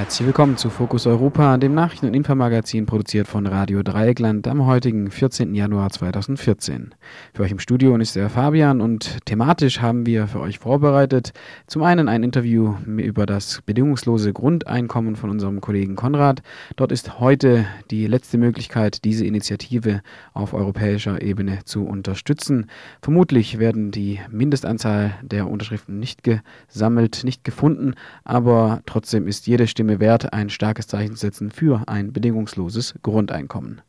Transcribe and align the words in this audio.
Herzlich 0.00 0.24
willkommen 0.24 0.56
zu 0.56 0.70
Fokus 0.70 1.06
Europa, 1.06 1.58
dem 1.58 1.74
Nachrichten- 1.74 2.06
und 2.06 2.14
Infomagazin 2.14 2.86
produziert 2.86 3.28
von 3.28 3.46
Radio 3.46 3.82
Dreieckland 3.82 4.48
am 4.48 4.64
heutigen 4.64 5.10
14. 5.10 5.54
Januar 5.54 5.90
2014. 5.90 6.94
Für 7.34 7.42
euch 7.42 7.50
im 7.50 7.58
Studio 7.58 7.94
ist 7.96 8.16
der 8.16 8.30
Fabian 8.30 8.80
und 8.80 9.18
thematisch 9.26 9.82
haben 9.82 10.06
wir 10.06 10.26
für 10.26 10.40
euch 10.40 10.58
vorbereitet 10.58 11.34
zum 11.66 11.82
einen 11.82 12.08
ein 12.08 12.22
Interview 12.22 12.76
über 12.86 13.26
das 13.26 13.60
bedingungslose 13.66 14.32
Grundeinkommen 14.32 15.16
von 15.16 15.28
unserem 15.28 15.60
Kollegen 15.60 15.96
Konrad. 15.96 16.40
Dort 16.76 16.92
ist 16.92 17.20
heute 17.20 17.66
die 17.90 18.06
letzte 18.06 18.38
Möglichkeit, 18.38 19.04
diese 19.04 19.26
Initiative 19.26 20.00
auf 20.32 20.54
europäischer 20.54 21.20
Ebene 21.20 21.58
zu 21.66 21.84
unterstützen. 21.84 22.70
Vermutlich 23.02 23.58
werden 23.58 23.90
die 23.90 24.18
Mindestanzahl 24.30 25.12
der 25.20 25.46
Unterschriften 25.46 25.98
nicht 25.98 26.22
gesammelt, 26.22 27.22
nicht 27.22 27.44
gefunden, 27.44 27.92
aber 28.24 28.80
trotzdem 28.86 29.28
ist 29.28 29.46
jede 29.46 29.66
Stimme 29.66 29.89
Stimme 29.90 29.98
wert, 29.98 30.32
ein 30.32 30.50
starkes 30.50 30.86
Zeichen 30.86 31.16
zu 31.16 31.20
setzen 31.22 31.50
für 31.50 31.82
ein 31.88 32.12
bedingungsloses 32.12 32.94
Grundeinkommen. 33.02 33.80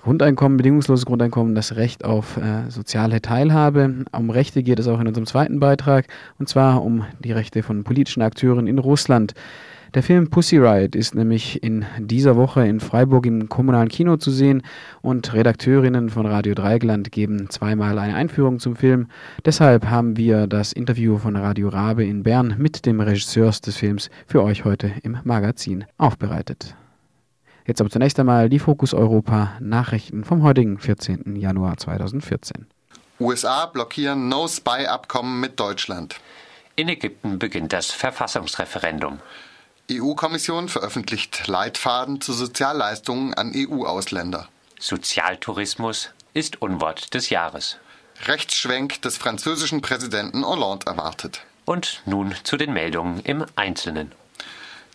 Grundeinkommen, 0.00 0.56
bedingungsloses 0.56 1.04
Grundeinkommen, 1.04 1.54
das 1.54 1.76
Recht 1.76 2.02
auf 2.02 2.38
äh, 2.38 2.70
soziale 2.70 3.20
Teilhabe. 3.20 4.06
Um 4.10 4.30
Rechte 4.30 4.62
geht 4.62 4.78
es 4.78 4.88
auch 4.88 5.00
in 5.00 5.06
unserem 5.06 5.26
zweiten 5.26 5.60
Beitrag, 5.60 6.06
und 6.38 6.48
zwar 6.48 6.82
um 6.82 7.04
die 7.18 7.32
Rechte 7.32 7.62
von 7.62 7.84
politischen 7.84 8.22
Akteuren 8.22 8.66
in 8.66 8.78
Russland. 8.78 9.34
Der 9.94 10.02
Film 10.02 10.28
Pussy 10.28 10.58
Riot 10.58 10.94
ist 10.94 11.14
nämlich 11.14 11.62
in 11.62 11.86
dieser 11.98 12.36
Woche 12.36 12.66
in 12.66 12.78
Freiburg 12.78 13.24
im 13.24 13.48
kommunalen 13.48 13.88
Kino 13.88 14.18
zu 14.18 14.30
sehen 14.30 14.62
und 15.00 15.32
Redakteurinnen 15.32 16.10
von 16.10 16.26
Radio 16.26 16.54
Dreigland 16.54 17.10
geben 17.10 17.48
zweimal 17.48 17.98
eine 17.98 18.14
Einführung 18.14 18.58
zum 18.58 18.76
Film. 18.76 19.08
Deshalb 19.46 19.86
haben 19.86 20.18
wir 20.18 20.46
das 20.46 20.74
Interview 20.74 21.16
von 21.16 21.36
Radio 21.36 21.70
Rabe 21.70 22.04
in 22.04 22.22
Bern 22.22 22.56
mit 22.58 22.84
dem 22.84 23.00
Regisseur 23.00 23.50
des 23.50 23.76
Films 23.78 24.10
für 24.26 24.42
euch 24.42 24.66
heute 24.66 24.92
im 25.02 25.16
Magazin 25.24 25.86
aufbereitet. 25.96 26.74
Jetzt 27.66 27.80
aber 27.80 27.88
zunächst 27.88 28.20
einmal 28.20 28.50
die 28.50 28.58
Fokus 28.58 28.92
Europa 28.92 29.52
Nachrichten 29.58 30.24
vom 30.24 30.42
heutigen 30.42 30.78
14. 30.78 31.36
Januar 31.36 31.78
2014. 31.78 32.66
USA 33.20 33.64
blockieren 33.64 34.28
No-Spy-Abkommen 34.28 35.40
mit 35.40 35.58
Deutschland. 35.58 36.20
In 36.76 36.90
Ägypten 36.90 37.38
beginnt 37.38 37.72
das 37.72 37.90
Verfassungsreferendum. 37.90 39.18
EU-Kommission 39.90 40.68
veröffentlicht 40.68 41.46
Leitfaden 41.46 42.20
zu 42.20 42.34
Sozialleistungen 42.34 43.32
an 43.32 43.52
EU-Ausländer. 43.54 44.48
Sozialtourismus 44.78 46.10
ist 46.34 46.60
Unwort 46.60 47.14
des 47.14 47.30
Jahres. 47.30 47.78
Rechtsschwenk 48.26 49.00
des 49.00 49.16
französischen 49.16 49.80
Präsidenten 49.80 50.44
Hollande 50.44 50.86
erwartet. 50.86 51.40
Und 51.64 52.02
nun 52.04 52.34
zu 52.44 52.58
den 52.58 52.74
Meldungen 52.74 53.20
im 53.20 53.46
Einzelnen. 53.56 54.12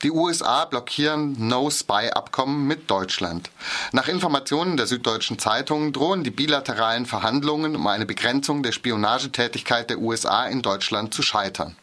Die 0.04 0.12
USA 0.12 0.66
blockieren 0.66 1.48
No-Spy-Abkommen 1.48 2.68
mit 2.68 2.92
Deutschland. 2.92 3.50
Nach 3.94 4.08
Informationen 4.08 4.78
der 4.78 4.86
Süddeutschen 4.86 5.40
Zeitung 5.40 5.92
drohen 5.92 6.24
die 6.24 6.30
bilateralen 6.30 7.08
Verhandlungen 7.08 7.76
um 7.76 7.88
eine 7.88 8.06
Begrenzung 8.06 8.62
der 8.62 8.74
Spionagetätigkeit 8.74 9.90
der 9.90 10.00
USA 10.00 10.46
in 10.46 10.62
Deutschland 10.62 11.16
zu 11.16 11.24
scheitern. 11.24 11.76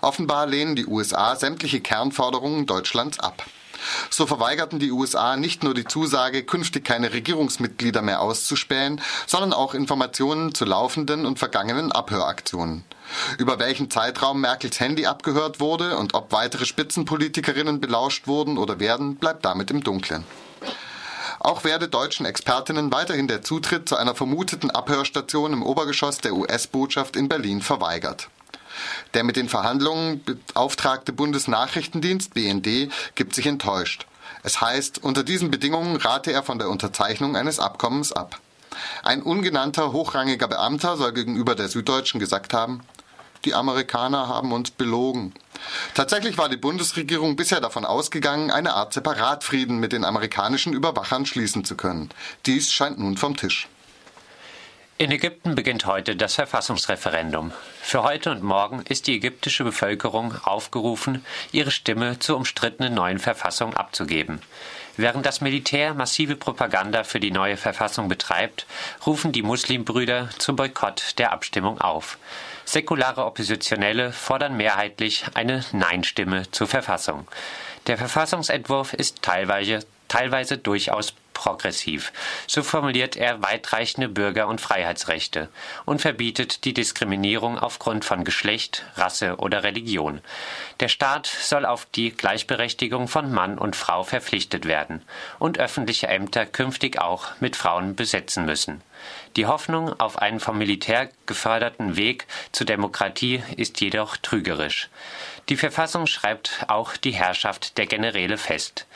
Offenbar 0.00 0.46
lehnen 0.46 0.76
die 0.76 0.86
USA 0.86 1.36
sämtliche 1.36 1.80
Kernforderungen 1.80 2.66
Deutschlands 2.66 3.18
ab. 3.18 3.44
So 4.10 4.26
verweigerten 4.26 4.78
die 4.78 4.92
USA 4.92 5.36
nicht 5.36 5.62
nur 5.62 5.74
die 5.74 5.84
Zusage, 5.84 6.44
künftig 6.44 6.84
keine 6.84 7.12
Regierungsmitglieder 7.12 8.02
mehr 8.02 8.20
auszuspähen, 8.20 9.00
sondern 9.26 9.52
auch 9.52 9.74
Informationen 9.74 10.54
zu 10.54 10.64
laufenden 10.64 11.26
und 11.26 11.38
vergangenen 11.38 11.92
Abhöraktionen. 11.92 12.84
Über 13.38 13.58
welchen 13.58 13.90
Zeitraum 13.90 14.40
Merkels 14.40 14.80
Handy 14.80 15.06
abgehört 15.06 15.60
wurde 15.60 15.96
und 15.96 16.14
ob 16.14 16.32
weitere 16.32 16.64
Spitzenpolitikerinnen 16.64 17.80
belauscht 17.80 18.26
wurden 18.26 18.58
oder 18.58 18.80
werden, 18.80 19.16
bleibt 19.16 19.44
damit 19.44 19.70
im 19.70 19.82
Dunkeln. 19.82 20.24
Auch 21.40 21.64
werde 21.64 21.88
deutschen 21.88 22.24
Expertinnen 22.24 22.92
weiterhin 22.92 23.26
der 23.26 23.42
Zutritt 23.42 23.88
zu 23.88 23.96
einer 23.96 24.14
vermuteten 24.14 24.70
Abhörstation 24.70 25.52
im 25.52 25.62
Obergeschoss 25.64 26.18
der 26.18 26.34
US-Botschaft 26.34 27.16
in 27.16 27.28
Berlin 27.28 27.60
verweigert. 27.60 28.28
Der 29.14 29.24
mit 29.24 29.36
den 29.36 29.48
Verhandlungen 29.48 30.22
beauftragte 30.24 31.12
Bundesnachrichtendienst 31.12 32.34
BND 32.34 32.90
gibt 33.14 33.34
sich 33.34 33.46
enttäuscht. 33.46 34.06
Es 34.42 34.60
heißt, 34.60 35.02
unter 35.02 35.22
diesen 35.22 35.50
Bedingungen 35.50 35.96
rate 35.96 36.32
er 36.32 36.42
von 36.42 36.58
der 36.58 36.68
Unterzeichnung 36.68 37.36
eines 37.36 37.58
Abkommens 37.58 38.12
ab. 38.12 38.40
Ein 39.02 39.22
ungenannter 39.22 39.92
hochrangiger 39.92 40.48
Beamter 40.48 40.96
soll 40.96 41.12
gegenüber 41.12 41.54
der 41.54 41.68
Süddeutschen 41.68 42.18
gesagt 42.18 42.54
haben, 42.54 42.82
die 43.44 43.54
Amerikaner 43.54 44.28
haben 44.28 44.52
uns 44.52 44.70
belogen. 44.70 45.34
Tatsächlich 45.94 46.38
war 46.38 46.48
die 46.48 46.56
Bundesregierung 46.56 47.34
bisher 47.34 47.60
davon 47.60 47.84
ausgegangen, 47.84 48.50
eine 48.50 48.74
Art 48.74 48.92
Separatfrieden 48.92 49.78
mit 49.78 49.92
den 49.92 50.04
amerikanischen 50.04 50.72
Überwachern 50.72 51.26
schließen 51.26 51.64
zu 51.64 51.76
können. 51.76 52.10
Dies 52.46 52.72
scheint 52.72 52.98
nun 52.98 53.16
vom 53.16 53.36
Tisch. 53.36 53.68
In 55.02 55.10
Ägypten 55.10 55.56
beginnt 55.56 55.86
heute 55.86 56.14
das 56.14 56.36
Verfassungsreferendum. 56.36 57.50
Für 57.80 58.04
heute 58.04 58.30
und 58.30 58.44
morgen 58.44 58.84
ist 58.88 59.08
die 59.08 59.16
ägyptische 59.16 59.64
Bevölkerung 59.64 60.36
aufgerufen, 60.44 61.26
ihre 61.50 61.72
Stimme 61.72 62.20
zur 62.20 62.36
umstrittenen 62.36 62.94
neuen 62.94 63.18
Verfassung 63.18 63.74
abzugeben. 63.74 64.40
Während 64.96 65.26
das 65.26 65.40
Militär 65.40 65.92
massive 65.94 66.36
Propaganda 66.36 67.02
für 67.02 67.18
die 67.18 67.32
neue 67.32 67.56
Verfassung 67.56 68.06
betreibt, 68.06 68.64
rufen 69.04 69.32
die 69.32 69.42
Muslimbrüder 69.42 70.30
zum 70.38 70.54
Boykott 70.54 71.18
der 71.18 71.32
Abstimmung 71.32 71.80
auf. 71.80 72.16
Säkulare 72.64 73.24
Oppositionelle 73.24 74.12
fordern 74.12 74.56
mehrheitlich 74.56 75.24
eine 75.34 75.64
Nein-Stimme 75.72 76.48
zur 76.52 76.68
Verfassung. 76.68 77.26
Der 77.88 77.98
Verfassungsentwurf 77.98 78.92
ist 78.94 79.20
teilweise, 79.20 79.80
teilweise 80.06 80.58
durchaus 80.58 81.12
progressiv. 81.42 82.12
So 82.46 82.62
formuliert 82.62 83.16
er 83.16 83.42
weitreichende 83.42 84.08
Bürger- 84.08 84.46
und 84.46 84.60
Freiheitsrechte 84.60 85.48
und 85.84 86.00
verbietet 86.00 86.64
die 86.64 86.72
Diskriminierung 86.72 87.58
aufgrund 87.58 88.04
von 88.04 88.22
Geschlecht, 88.22 88.84
Rasse 88.94 89.38
oder 89.38 89.64
Religion. 89.64 90.20
Der 90.78 90.86
Staat 90.86 91.26
soll 91.26 91.66
auf 91.66 91.84
die 91.86 92.12
Gleichberechtigung 92.12 93.08
von 93.08 93.32
Mann 93.32 93.58
und 93.58 93.74
Frau 93.74 94.04
verpflichtet 94.04 94.66
werden 94.66 95.02
und 95.40 95.58
öffentliche 95.58 96.06
Ämter 96.06 96.46
künftig 96.46 97.00
auch 97.00 97.26
mit 97.40 97.56
Frauen 97.56 97.96
besetzen 97.96 98.44
müssen. 98.44 98.80
Die 99.34 99.46
Hoffnung 99.46 99.98
auf 99.98 100.18
einen 100.18 100.38
vom 100.38 100.58
Militär 100.58 101.08
geförderten 101.26 101.96
Weg 101.96 102.26
zur 102.52 102.66
Demokratie 102.66 103.42
ist 103.56 103.80
jedoch 103.80 104.16
trügerisch. 104.16 104.90
Die 105.48 105.56
Verfassung 105.56 106.06
schreibt 106.06 106.64
auch 106.68 106.96
die 106.96 107.10
Herrschaft 107.10 107.76
der 107.76 107.86
Generäle 107.86 108.38
fest. 108.38 108.86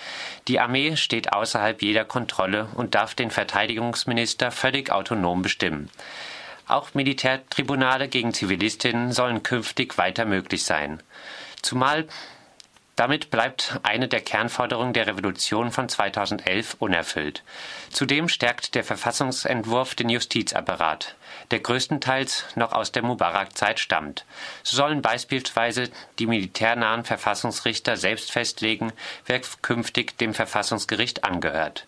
Die 0.49 0.61
Armee 0.61 0.97
steht 0.97 1.33
außerhalb 1.33 1.83
jeder 1.83 2.05
Kontrolle 2.05 2.69
und 2.75 2.95
darf 2.95 3.15
den 3.15 3.31
Verteidigungsminister 3.31 4.53
völlig 4.53 4.91
autonom 4.91 5.43
bestimmen. 5.43 5.91
Auch 6.69 6.95
Militärtribunale 6.95 8.09
gegen 8.09 8.33
Zivilistinnen 8.33 9.13
sollen 9.13 9.43
künftig 9.43 9.99
weiter 9.99 10.25
möglich 10.25 10.65
sein. 10.65 11.03
Zumal 11.63 12.07
damit 12.97 13.31
bleibt 13.31 13.79
eine 13.83 14.09
der 14.09 14.23
Kernforderungen 14.23 14.95
der 14.95 15.07
Revolution 15.07 15.71
von 15.71 15.87
2011 15.87 16.77
unerfüllt. 16.79 17.43
Zudem 17.91 18.27
stärkt 18.29 18.75
der 18.75 18.85
Verfassungsentwurf 18.85 19.95
den 19.95 20.09
Justizapparat, 20.09 21.15
der 21.51 21.61
größtenteils 21.61 22.45
noch 22.55 22.73
aus 22.73 22.93
der 22.93 23.03
Mubarak-Zeit 23.03 23.81
stammt. 23.81 24.25
So 24.63 24.77
sollen 24.77 25.03
beispielsweise 25.03 25.91
die 26.19 26.27
militärnahen 26.27 27.05
Verfassungsrichter 27.05 27.97
selbst 27.97 28.33
festlegen, 28.33 28.93
wer 29.27 29.41
künftig 29.63 30.19
dem 30.19 30.35
Verfassungsgericht 30.35 31.25
angehört. 31.25 31.87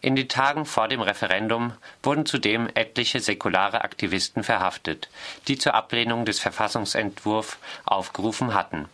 In 0.00 0.14
den 0.14 0.28
Tagen 0.28 0.64
vor 0.64 0.86
dem 0.86 1.00
Referendum 1.00 1.72
wurden 2.02 2.24
zudem 2.24 2.68
etliche 2.74 3.18
säkulare 3.18 3.82
Aktivisten 3.82 4.44
verhaftet, 4.44 5.08
die 5.48 5.58
zur 5.58 5.74
Ablehnung 5.74 6.24
des 6.24 6.38
Verfassungsentwurfs 6.38 7.58
aufgerufen 7.84 8.54
hatten. 8.54 8.88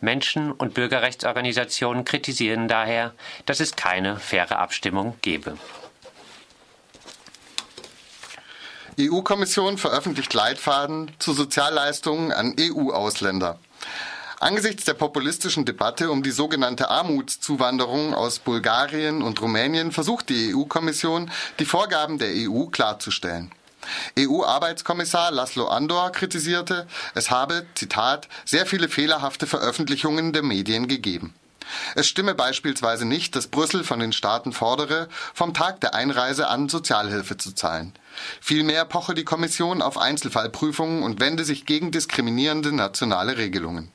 Menschen- 0.00 0.52
und 0.52 0.74
Bürgerrechtsorganisationen 0.74 2.04
kritisieren 2.04 2.68
daher, 2.68 3.14
dass 3.46 3.60
es 3.60 3.74
keine 3.74 4.16
faire 4.18 4.58
Abstimmung 4.58 5.16
gebe. 5.22 5.58
EU-Kommission 8.98 9.76
veröffentlicht 9.76 10.32
Leitfaden 10.34 11.10
zu 11.18 11.32
Sozialleistungen 11.32 12.30
an 12.30 12.54
EU-Ausländer. 12.58 13.58
Angesichts 14.38 14.84
der 14.84 14.94
populistischen 14.94 15.64
Debatte 15.64 16.10
um 16.10 16.22
die 16.22 16.30
sogenannte 16.30 16.90
Armutszuwanderung 16.90 18.14
aus 18.14 18.38
Bulgarien 18.38 19.22
und 19.22 19.40
Rumänien 19.40 19.90
versucht 19.90 20.28
die 20.28 20.54
EU-Kommission, 20.54 21.30
die 21.58 21.64
Vorgaben 21.64 22.18
der 22.18 22.28
EU 22.34 22.66
klarzustellen. 22.66 23.50
EU-Arbeitskommissar 24.18 25.30
Laszlo 25.30 25.66
Andor 25.68 26.12
kritisierte, 26.12 26.86
es 27.14 27.30
habe, 27.30 27.66
Zitat, 27.74 28.28
sehr 28.44 28.66
viele 28.66 28.88
fehlerhafte 28.88 29.46
Veröffentlichungen 29.46 30.32
der 30.32 30.42
Medien 30.42 30.88
gegeben. 30.88 31.34
Es 31.94 32.06
stimme 32.06 32.34
beispielsweise 32.34 33.06
nicht, 33.06 33.34
dass 33.36 33.46
Brüssel 33.46 33.84
von 33.84 33.98
den 33.98 34.12
Staaten 34.12 34.52
fordere, 34.52 35.08
vom 35.32 35.54
Tag 35.54 35.80
der 35.80 35.94
Einreise 35.94 36.48
an 36.48 36.68
Sozialhilfe 36.68 37.36
zu 37.36 37.52
zahlen. 37.52 37.92
Vielmehr 38.40 38.84
poche 38.84 39.14
die 39.14 39.24
Kommission 39.24 39.82
auf 39.82 39.98
Einzelfallprüfungen 39.98 41.02
und 41.02 41.20
wende 41.20 41.44
sich 41.44 41.66
gegen 41.66 41.90
diskriminierende 41.90 42.72
nationale 42.72 43.36
Regelungen. 43.36 43.90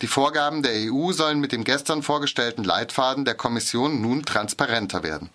Die 0.00 0.06
Vorgaben 0.06 0.62
der 0.62 0.92
EU 0.92 1.12
sollen 1.12 1.40
mit 1.40 1.52
dem 1.52 1.64
gestern 1.64 2.02
vorgestellten 2.02 2.64
Leitfaden 2.64 3.24
der 3.24 3.34
Kommission 3.34 4.00
nun 4.00 4.24
transparenter 4.24 5.02
werden. 5.02 5.30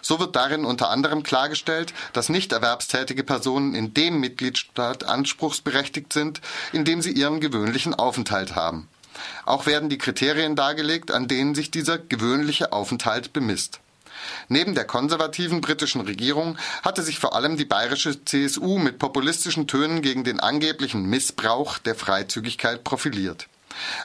So 0.00 0.18
wird 0.18 0.34
darin 0.36 0.64
unter 0.64 0.90
anderem 0.90 1.22
klargestellt, 1.22 1.94
dass 2.12 2.28
nicht 2.28 2.52
erwerbstätige 2.52 3.22
Personen 3.22 3.74
in 3.74 3.94
dem 3.94 4.20
Mitgliedstaat 4.20 5.04
anspruchsberechtigt 5.04 6.12
sind, 6.12 6.40
in 6.72 6.84
dem 6.84 7.02
sie 7.02 7.12
ihren 7.12 7.40
gewöhnlichen 7.40 7.94
Aufenthalt 7.94 8.56
haben. 8.56 8.88
Auch 9.44 9.66
werden 9.66 9.88
die 9.88 9.98
Kriterien 9.98 10.56
dargelegt, 10.56 11.10
an 11.10 11.28
denen 11.28 11.54
sich 11.54 11.70
dieser 11.70 11.98
gewöhnliche 11.98 12.72
Aufenthalt 12.72 13.32
bemisst. 13.32 13.80
Neben 14.48 14.74
der 14.74 14.84
konservativen 14.84 15.60
britischen 15.60 16.00
Regierung 16.00 16.58
hatte 16.82 17.02
sich 17.02 17.18
vor 17.18 17.34
allem 17.34 17.56
die 17.56 17.64
bayerische 17.64 18.24
CSU 18.24 18.78
mit 18.78 18.98
populistischen 18.98 19.66
Tönen 19.66 20.02
gegen 20.02 20.24
den 20.24 20.40
angeblichen 20.40 21.06
Missbrauch 21.06 21.78
der 21.78 21.94
Freizügigkeit 21.94 22.84
profiliert. 22.84 23.48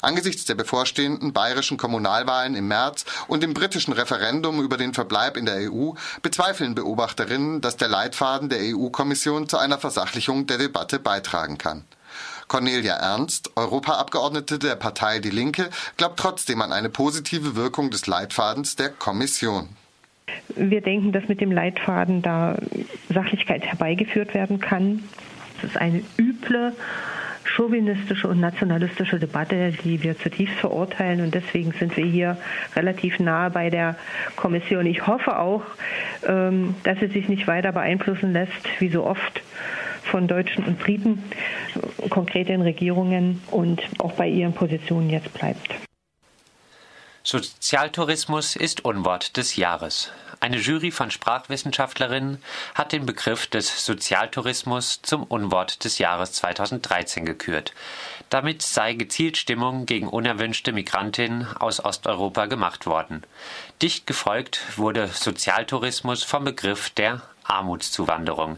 Angesichts 0.01 0.45
der 0.45 0.55
bevorstehenden 0.55 1.33
bayerischen 1.33 1.77
Kommunalwahlen 1.77 2.55
im 2.55 2.67
März 2.67 3.05
und 3.27 3.43
dem 3.43 3.53
britischen 3.53 3.93
Referendum 3.93 4.61
über 4.61 4.77
den 4.77 4.93
Verbleib 4.93 5.37
in 5.37 5.45
der 5.45 5.71
EU 5.71 5.91
bezweifeln 6.21 6.75
Beobachterinnen, 6.75 7.61
dass 7.61 7.77
der 7.77 7.89
Leitfaden 7.89 8.49
der 8.49 8.59
EU-Kommission 8.61 9.49
zu 9.49 9.57
einer 9.57 9.77
Versachlichung 9.77 10.47
der 10.47 10.57
Debatte 10.57 10.99
beitragen 10.99 11.57
kann. 11.57 11.83
Cornelia 12.47 12.93
Ernst, 12.95 13.51
Europaabgeordnete 13.57 14.57
der 14.57 14.77
Partei 14.77 15.19
Die 15.19 15.29
Linke, 15.29 15.69
glaubt 15.97 16.17
trotzdem 16.17 16.61
an 16.61 16.71
eine 16.71 16.89
positive 16.89 17.55
Wirkung 17.57 17.91
des 17.91 18.07
Leitfadens 18.07 18.77
der 18.77 18.89
Kommission. 18.89 19.75
Wir 20.56 20.81
denken, 20.81 21.12
dass 21.12 21.27
mit 21.27 21.41
dem 21.41 21.51
Leitfaden 21.51 22.21
da 22.21 22.57
Sachlichkeit 23.09 23.65
herbeigeführt 23.65 24.33
werden 24.33 24.59
kann. 24.59 25.03
Es 25.57 25.65
ist 25.65 25.77
eine 25.77 26.01
üble 26.18 26.74
chauvinistische 27.44 28.27
und 28.27 28.39
nationalistische 28.39 29.19
Debatte, 29.19 29.71
die 29.83 30.03
wir 30.03 30.18
zutiefst 30.18 30.56
verurteilen. 30.56 31.21
Und 31.21 31.33
deswegen 31.33 31.71
sind 31.71 31.95
wir 31.97 32.06
hier 32.06 32.38
relativ 32.75 33.19
nahe 33.19 33.50
bei 33.50 33.69
der 33.69 33.95
Kommission. 34.35 34.85
Ich 34.85 35.07
hoffe 35.07 35.39
auch, 35.39 35.63
ähm, 36.27 36.75
dass 36.83 37.00
sie 37.00 37.07
sich 37.07 37.29
nicht 37.29 37.47
weiter 37.47 37.71
beeinflussen 37.71 38.33
lässt, 38.33 38.51
wie 38.79 38.89
so 38.89 39.06
oft 39.06 39.41
von 40.03 40.27
Deutschen 40.27 40.63
und 40.65 40.79
Briten, 40.79 41.24
konkret 42.09 42.50
in 42.50 42.62
Regierungen 42.62 43.41
und 43.51 43.81
auch 44.00 44.13
bei 44.13 44.27
ihren 44.27 44.53
Positionen 44.53 45.09
jetzt 45.09 45.33
bleibt. 45.33 45.87
Sozialtourismus 47.29 48.56
ist 48.56 48.85
Unwort 48.85 49.35
des 49.35 49.57
Jahres. 49.57 50.13
Eine 50.39 50.59
Jury 50.59 50.91
von 50.91 51.12
Sprachwissenschaftlerinnen 51.12 52.41
hat 52.74 52.94
den 52.94 53.06
Begriff 53.06 53.47
des 53.47 53.85
Sozialtourismus 53.85 55.01
zum 55.01 55.24
Unwort 55.24 55.83
des 55.83 55.97
Jahres 55.97 56.31
2013 56.31 57.25
gekürt. 57.25 57.74
Damit 58.29 58.62
sei 58.62 58.94
gezielt 58.94 59.35
Stimmung 59.35 59.85
gegen 59.85 60.07
unerwünschte 60.07 60.71
Migrantinnen 60.71 61.45
aus 61.57 61.83
Osteuropa 61.83 62.45
gemacht 62.45 62.85
worden. 62.85 63.24
Dicht 63.81 64.07
gefolgt 64.07 64.62
wurde 64.77 65.09
Sozialtourismus 65.09 66.24
vom 66.24 66.45
Begriff 66.45 66.91
der 66.91 67.24
Armutszuwanderung, 67.44 68.57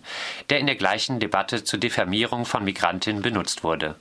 der 0.51 0.60
in 0.60 0.68
der 0.68 0.75
gleichen 0.75 1.19
Debatte 1.19 1.63
zur 1.63 1.80
Diffamierung 1.80 2.45
von 2.45 2.63
Migrantinnen 2.63 3.24
benutzt 3.24 3.63
wurde. 3.63 3.95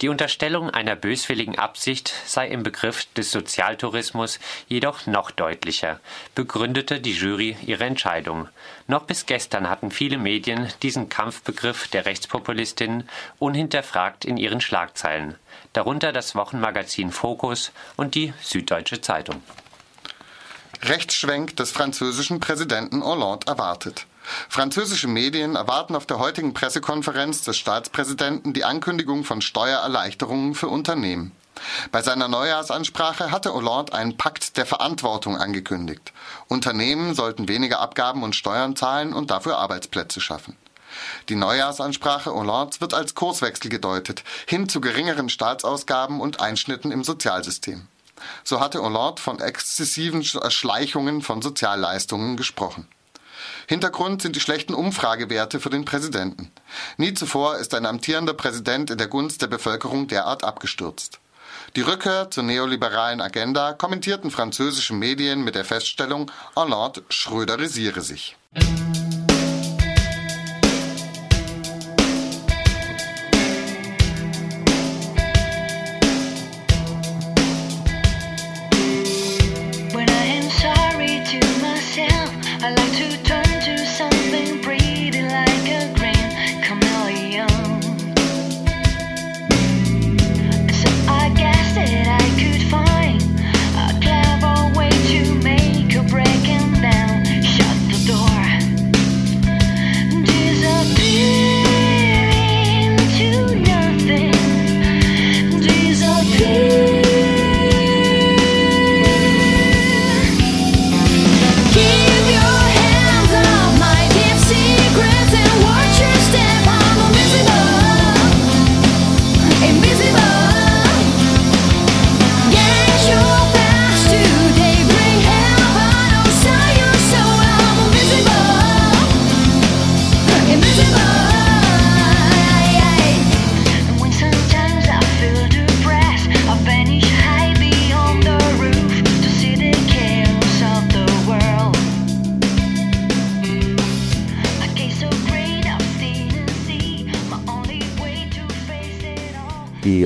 Die 0.00 0.08
Unterstellung 0.08 0.70
einer 0.70 0.96
böswilligen 0.96 1.58
Absicht 1.58 2.14
sei 2.24 2.48
im 2.48 2.62
Begriff 2.62 3.04
des 3.12 3.30
Sozialtourismus 3.32 4.40
jedoch 4.66 5.06
noch 5.06 5.30
deutlicher, 5.30 6.00
begründete 6.34 7.00
die 7.00 7.12
Jury 7.12 7.58
ihre 7.66 7.84
Entscheidung. 7.84 8.48
Noch 8.86 9.02
bis 9.02 9.26
gestern 9.26 9.68
hatten 9.68 9.90
viele 9.90 10.16
Medien 10.16 10.68
diesen 10.80 11.10
Kampfbegriff 11.10 11.88
der 11.88 12.06
Rechtspopulistinnen 12.06 13.06
unhinterfragt 13.38 14.24
in 14.24 14.38
ihren 14.38 14.62
Schlagzeilen, 14.62 15.34
darunter 15.74 16.12
das 16.12 16.34
Wochenmagazin 16.34 17.12
Focus 17.12 17.70
und 17.98 18.14
die 18.14 18.32
Süddeutsche 18.40 19.02
Zeitung. 19.02 19.42
Rechtsschwenk 20.82 21.56
des 21.56 21.72
französischen 21.72 22.40
Präsidenten 22.40 23.02
Hollande 23.02 23.46
erwartet. 23.46 24.06
Französische 24.48 25.08
Medien 25.08 25.54
erwarten 25.54 25.94
auf 25.94 26.06
der 26.06 26.18
heutigen 26.18 26.54
Pressekonferenz 26.54 27.42
des 27.42 27.58
Staatspräsidenten 27.58 28.54
die 28.54 28.64
Ankündigung 28.64 29.24
von 29.24 29.42
Steuererleichterungen 29.42 30.54
für 30.54 30.68
Unternehmen. 30.68 31.32
Bei 31.92 32.00
seiner 32.00 32.28
Neujahrsansprache 32.28 33.30
hatte 33.30 33.52
Hollande 33.52 33.92
einen 33.92 34.16
Pakt 34.16 34.56
der 34.56 34.64
Verantwortung 34.64 35.36
angekündigt. 35.36 36.14
Unternehmen 36.48 37.14
sollten 37.14 37.48
weniger 37.48 37.80
Abgaben 37.80 38.22
und 38.22 38.34
Steuern 38.34 38.74
zahlen 38.74 39.12
und 39.12 39.30
dafür 39.30 39.58
Arbeitsplätze 39.58 40.22
schaffen. 40.22 40.56
Die 41.28 41.36
Neujahrsansprache 41.36 42.32
Hollands 42.32 42.80
wird 42.80 42.94
als 42.94 43.14
Kurswechsel 43.14 43.70
gedeutet, 43.70 44.24
hin 44.46 44.68
zu 44.68 44.80
geringeren 44.80 45.28
Staatsausgaben 45.28 46.20
und 46.20 46.40
Einschnitten 46.40 46.90
im 46.90 47.04
Sozialsystem. 47.04 47.86
So 48.44 48.60
hatte 48.60 48.82
Hollande 48.82 49.20
von 49.20 49.40
exzessiven 49.40 50.24
Erschleichungen 50.40 51.22
von 51.22 51.42
Sozialleistungen 51.42 52.36
gesprochen. 52.36 52.88
Hintergrund 53.66 54.22
sind 54.22 54.36
die 54.36 54.40
schlechten 54.40 54.74
Umfragewerte 54.74 55.60
für 55.60 55.70
den 55.70 55.84
Präsidenten. 55.84 56.50
Nie 56.96 57.14
zuvor 57.14 57.56
ist 57.58 57.74
ein 57.74 57.86
amtierender 57.86 58.34
Präsident 58.34 58.90
in 58.90 58.98
der 58.98 59.06
Gunst 59.06 59.42
der 59.42 59.46
Bevölkerung 59.46 60.08
derart 60.08 60.44
abgestürzt. 60.44 61.20
Die 61.76 61.82
Rückkehr 61.82 62.30
zur 62.30 62.42
neoliberalen 62.42 63.20
Agenda 63.20 63.72
kommentierten 63.72 64.30
französische 64.30 64.94
Medien 64.94 65.44
mit 65.44 65.54
der 65.54 65.64
Feststellung, 65.64 66.30
Hollande 66.56 67.04
schröderisiere 67.10 68.00
sich. 68.00 68.36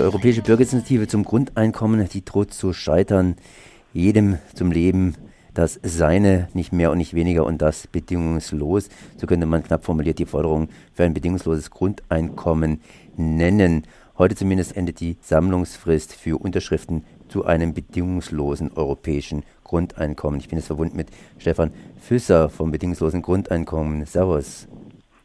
Europäische 0.04 0.42
Bürgerinitiative 0.42 1.08
zum 1.08 1.25
Grundeinkommen, 1.25 2.06
die 2.08 2.25
droht 2.25 2.52
zu 2.52 2.73
scheitern. 2.73 3.37
Jedem 3.92 4.38
zum 4.54 4.70
Leben 4.70 5.14
das 5.54 5.80
Seine, 5.82 6.49
nicht 6.52 6.73
mehr 6.73 6.90
und 6.90 6.99
nicht 6.99 7.14
weniger 7.14 7.46
und 7.46 7.62
das 7.62 7.87
bedingungslos. 7.87 8.88
So 9.16 9.26
könnte 9.26 9.46
man 9.46 9.62
knapp 9.62 9.84
formuliert 9.84 10.18
die 10.18 10.26
Forderung 10.26 10.68
für 10.92 11.04
ein 11.04 11.14
bedingungsloses 11.14 11.70
Grundeinkommen 11.70 12.80
nennen. 13.16 13.84
Heute 14.18 14.37
zumindest 14.37 14.76
endet 14.76 15.00
die 15.00 15.16
Sammlungsfrist 15.23 16.12
für 16.12 16.38
Unterschriften 16.38 17.04
zu 17.28 17.46
einem 17.46 17.73
bedingungslosen 17.73 18.73
europäischen 18.73 19.42
Grundeinkommen. 19.62 20.38
Ich 20.38 20.49
bin 20.49 20.58
jetzt 20.58 20.66
verbunden 20.66 20.96
mit 20.96 21.08
Stefan 21.38 21.73
Füsser 21.99 22.50
vom 22.50 22.70
bedingungslosen 22.70 23.23
Grundeinkommen. 23.23 24.04
Servus. 24.04 24.68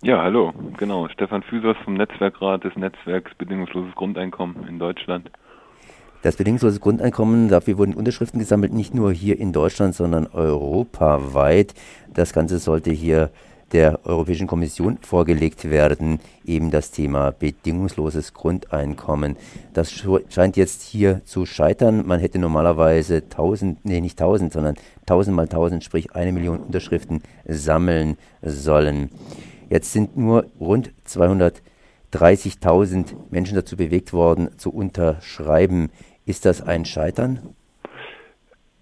Ja, 0.02 0.24
hallo, 0.24 0.54
genau. 0.78 1.10
Stefan 1.10 1.44
Füsers 1.44 1.76
vom 1.84 1.96
Netzwerkrat 1.96 2.64
des 2.64 2.74
Netzwerks 2.78 3.36
Bedingungsloses 3.36 3.94
Grundeinkommen 3.96 4.66
in 4.70 4.80
Deutschland. 4.80 5.30
Das 6.22 6.38
bedingungslose 6.38 6.80
Grundeinkommen, 6.80 7.50
dafür 7.50 7.78
wurden 7.78 7.94
Unterschriften 7.96 8.40
gesammelt, 8.40 8.74
nicht 8.74 8.94
nur 8.94 9.12
hier 9.12 9.38
in 9.38 9.52
Deutschland, 9.52 9.96
sondern 9.96 10.28
europaweit. 10.28 11.74
Das 12.14 12.32
Ganze 12.32 12.60
sollte 12.60 12.92
hier 12.92 13.30
der 13.74 14.00
Europäischen 14.06 14.48
Kommission 14.48 15.00
vorgelegt 15.02 15.70
werden, 15.70 16.22
eben 16.46 16.72
das 16.72 16.92
Thema 16.92 17.32
bedingungsloses 17.32 18.34
Grundeinkommen. 18.34 19.36
Das 19.74 19.92
scheint 19.92 20.56
jetzt 20.56 20.82
hier 20.82 21.26
zu 21.26 21.46
scheitern. 21.46 22.08
Man 22.08 22.22
hätte 22.22 22.40
normalerweise 22.40 23.18
1000, 23.18 23.84
nee, 23.84 24.00
nicht 24.00 24.20
1000, 24.20 24.54
sondern 24.54 24.76
1000 25.02 25.36
mal 25.36 25.44
1000, 25.44 25.84
sprich 25.84 26.16
eine 26.16 26.32
Million 26.32 26.60
Unterschriften 26.60 27.22
sammeln 27.46 28.18
sollen. 28.42 29.10
Jetzt 29.70 29.94
sind 29.94 30.18
nur 30.18 30.46
rund 30.60 30.92
230.000 31.06 33.32
Menschen 33.32 33.56
dazu 33.56 33.78
bewegt 33.78 34.14
worden, 34.14 34.50
zu 34.58 34.74
unterschreiben. 34.74 35.92
Ist 36.26 36.46
das 36.46 36.62
ein 36.62 36.86
Scheitern? 36.86 37.56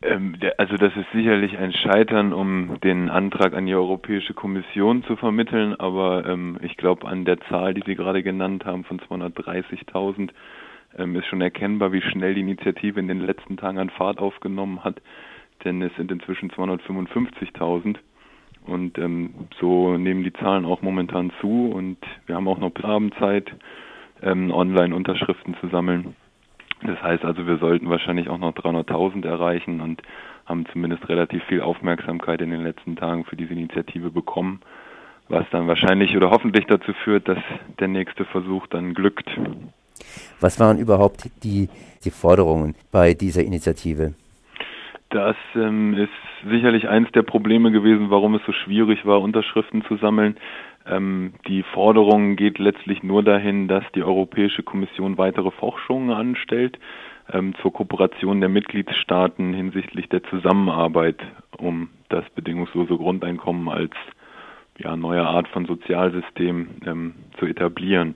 Ähm, 0.01 0.37
also 0.57 0.77
das 0.77 0.95
ist 0.95 1.11
sicherlich 1.13 1.57
ein 1.57 1.73
Scheitern, 1.73 2.31
um 2.31 2.79
den 2.81 3.09
Antrag 3.09 3.53
an 3.53 3.65
die 3.65 3.75
Europäische 3.75 4.33
Kommission 4.33 5.03
zu 5.03 5.15
vermitteln, 5.15 5.75
aber 5.75 6.25
ähm, 6.25 6.57
ich 6.61 6.77
glaube 6.77 7.07
an 7.07 7.25
der 7.25 7.39
Zahl, 7.41 7.73
die 7.73 7.83
Sie 7.85 7.95
gerade 7.95 8.23
genannt 8.23 8.65
haben, 8.65 8.83
von 8.83 8.99
230.000, 8.99 10.29
ähm, 10.97 11.15
ist 11.15 11.27
schon 11.27 11.41
erkennbar, 11.41 11.91
wie 11.91 12.01
schnell 12.01 12.35
die 12.35 12.41
Initiative 12.41 12.99
in 12.99 13.07
den 13.07 13.21
letzten 13.21 13.57
Tagen 13.57 13.79
an 13.79 13.89
Fahrt 13.89 14.19
aufgenommen 14.19 14.83
hat, 14.83 15.01
denn 15.65 15.81
es 15.81 15.93
sind 15.95 16.11
inzwischen 16.11 16.51
255.000 16.51 17.97
und 18.67 18.97
ähm, 18.97 19.33
so 19.59 19.97
nehmen 19.97 20.23
die 20.23 20.33
Zahlen 20.33 20.65
auch 20.65 20.81
momentan 20.81 21.31
zu 21.41 21.71
und 21.71 21.97
wir 22.25 22.35
haben 22.35 22.47
auch 22.47 22.59
noch 22.59 22.71
bis 22.71 22.85
Abendzeit 22.85 23.51
ähm, 24.21 24.51
Online-Unterschriften 24.51 25.55
zu 25.61 25.67
sammeln. 25.69 26.15
Das 26.83 27.01
heißt 27.01 27.23
also, 27.23 27.47
wir 27.47 27.57
sollten 27.57 27.89
wahrscheinlich 27.89 28.29
auch 28.29 28.37
noch 28.37 28.53
300.000 28.53 29.25
erreichen 29.25 29.81
und 29.81 30.01
haben 30.45 30.65
zumindest 30.71 31.09
relativ 31.09 31.43
viel 31.45 31.61
Aufmerksamkeit 31.61 32.41
in 32.41 32.51
den 32.51 32.61
letzten 32.61 32.95
Tagen 32.95 33.25
für 33.25 33.35
diese 33.35 33.53
Initiative 33.53 34.11
bekommen, 34.11 34.61
was 35.27 35.45
dann 35.51 35.67
wahrscheinlich 35.67 36.15
oder 36.15 36.29
hoffentlich 36.29 36.65
dazu 36.67 36.93
führt, 37.03 37.27
dass 37.27 37.39
der 37.79 37.87
nächste 37.87 38.25
Versuch 38.25 38.67
dann 38.67 38.93
glückt. 38.93 39.29
Was 40.39 40.59
waren 40.59 40.77
überhaupt 40.77 41.29
die, 41.43 41.69
die 42.05 42.11
Forderungen 42.11 42.75
bei 42.91 43.13
dieser 43.13 43.43
Initiative? 43.43 44.13
Das 45.09 45.37
ähm, 45.55 45.93
ist 45.93 46.09
sicherlich 46.49 46.89
eines 46.89 47.11
der 47.13 47.23
Probleme 47.23 47.71
gewesen, 47.71 48.09
warum 48.09 48.35
es 48.35 48.41
so 48.45 48.51
schwierig 48.51 49.05
war, 49.05 49.21
Unterschriften 49.21 49.83
zu 49.85 49.95
sammeln. 49.97 50.35
Ähm, 50.85 51.33
die 51.47 51.63
Forderung 51.63 52.35
geht 52.35 52.59
letztlich 52.59 53.03
nur 53.03 53.23
dahin, 53.23 53.67
dass 53.67 53.83
die 53.95 54.03
Europäische 54.03 54.63
Kommission 54.63 55.17
weitere 55.17 55.51
Forschungen 55.51 56.11
anstellt 56.11 56.77
ähm, 57.31 57.53
zur 57.61 57.73
Kooperation 57.73 58.41
der 58.41 58.49
Mitgliedstaaten 58.49 59.53
hinsichtlich 59.53 60.09
der 60.09 60.23
Zusammenarbeit, 60.23 61.19
um 61.57 61.89
das 62.09 62.25
bedingungslose 62.35 62.95
Grundeinkommen 62.95 63.69
als 63.69 63.93
ja, 64.77 64.95
neue 64.95 65.25
Art 65.25 65.47
von 65.47 65.65
Sozialsystem 65.65 66.67
ähm, 66.85 67.15
zu 67.39 67.45
etablieren. 67.45 68.15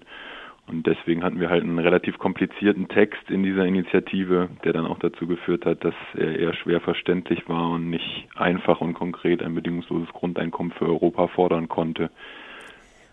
Und 0.68 0.88
deswegen 0.88 1.24
hatten 1.24 1.40
wir 1.40 1.50
halt 1.50 1.64
einen 1.64 1.80
relativ 1.80 2.18
komplizierten 2.18 2.88
Text 2.88 3.30
in 3.30 3.44
dieser 3.44 3.66
Initiative, 3.66 4.50
der 4.64 4.74
dann 4.74 4.86
auch 4.86 5.00
dazu 5.00 5.28
geführt 5.28 5.66
hat, 5.66 5.84
dass 5.84 5.96
er 6.16 6.40
eher 6.40 6.54
schwer 6.54 6.80
verständlich 6.80 7.50
war 7.50 7.72
und 7.72 7.90
nicht 7.90 8.30
einfach 8.36 8.80
und 8.80 8.94
konkret 8.94 9.44
ein 9.44 9.56
bedingungsloses 9.56 10.10
Grundeinkommen 10.14 10.72
für 10.72 10.86
Europa 10.86 11.28
fordern 11.28 11.68
konnte 11.68 12.10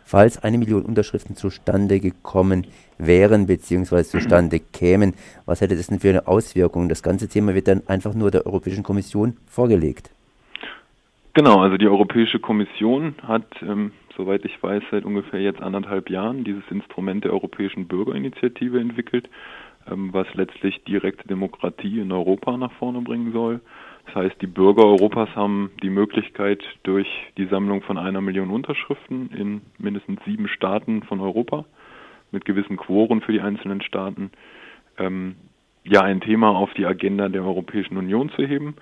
falls 0.09 0.43
eine 0.43 0.57
Million 0.57 0.87
Unterschriften 0.87 1.37
zustande 1.37 2.01
gekommen 2.01 2.67
wären 2.97 3.47
bzw. 3.47 4.05
zustande 4.05 4.59
kämen. 4.59 5.13
Was 5.45 5.61
hätte 5.61 5.77
das 5.77 5.89
denn 5.89 6.01
für 6.01 6.09
eine 6.09 6.27
Auswirkung? 6.27 6.89
Das 6.89 7.03
ganze 7.03 7.29
Thema 7.29 7.55
wird 7.55 7.69
dann 7.69 7.83
einfach 7.87 8.15
nur 8.15 8.31
der 8.31 8.47
Europäischen 8.47 8.83
Kommission 8.83 9.37
vorgelegt. 9.47 10.11
Genau, 11.39 11.61
also 11.61 11.77
die 11.77 11.87
Europäische 11.87 12.41
Kommission 12.41 13.15
hat, 13.23 13.47
ähm, 13.63 13.93
soweit 14.17 14.45
ich 14.45 14.61
weiß, 14.61 14.83
seit 14.91 15.05
ungefähr 15.05 15.41
jetzt 15.41 15.63
anderthalb 15.63 16.11
Jahren 16.11 16.43
dieses 16.43 16.65
Instrument 16.69 17.23
der 17.23 17.33
Europäischen 17.33 17.87
Bürgerinitiative 17.87 18.81
entwickelt, 18.81 19.31
ähm, 19.89 20.13
was 20.13 20.27
letztlich 20.35 20.83
direkte 20.83 21.29
Demokratie 21.29 22.01
in 22.01 22.11
Europa 22.11 22.57
nach 22.57 22.73
vorne 22.73 23.03
bringen 23.03 23.31
soll. 23.33 23.61
Das 24.07 24.17
heißt, 24.17 24.43
die 24.43 24.49
Bürger 24.49 24.85
Europas 24.85 25.29
haben 25.37 25.71
die 25.81 25.91
Möglichkeit, 25.91 26.61
durch 26.83 27.07
die 27.37 27.47
Sammlung 27.47 27.83
von 27.83 27.99
einer 27.99 28.21
Million 28.21 28.51
Unterschriften 28.51 29.31
in 29.31 29.61
mindestens 29.79 30.19
sieben 30.25 30.49
Staaten 30.49 31.05
von 31.05 31.21
Europa 31.21 31.67
mit 32.33 32.47
gewissen 32.47 32.77
Quoren 32.77 33.21
für 33.21 33.31
die 33.31 33.43
einzelnen 33.43 33.81
Staaten 33.83 34.33
ähm, 34.99 35.37
ja 35.85 36.01
ein 36.01 36.21
Thema 36.21 36.49
auf 36.51 36.75
die 36.75 36.85
Agenda 36.85 37.29
der 37.29 37.45
Europäischen 37.45 37.97
Union 37.97 38.29
zu 38.31 38.45
heben. 38.45 38.75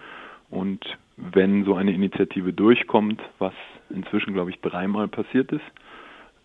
Und 0.49 0.97
wenn 1.17 1.65
so 1.65 1.75
eine 1.75 1.93
Initiative 1.93 2.53
durchkommt, 2.53 3.21
was 3.39 3.55
inzwischen, 3.91 4.35
glaube 4.35 4.51
ich, 4.51 4.61
dreimal 4.61 5.09
passiert 5.09 5.53
ist, 5.53 5.65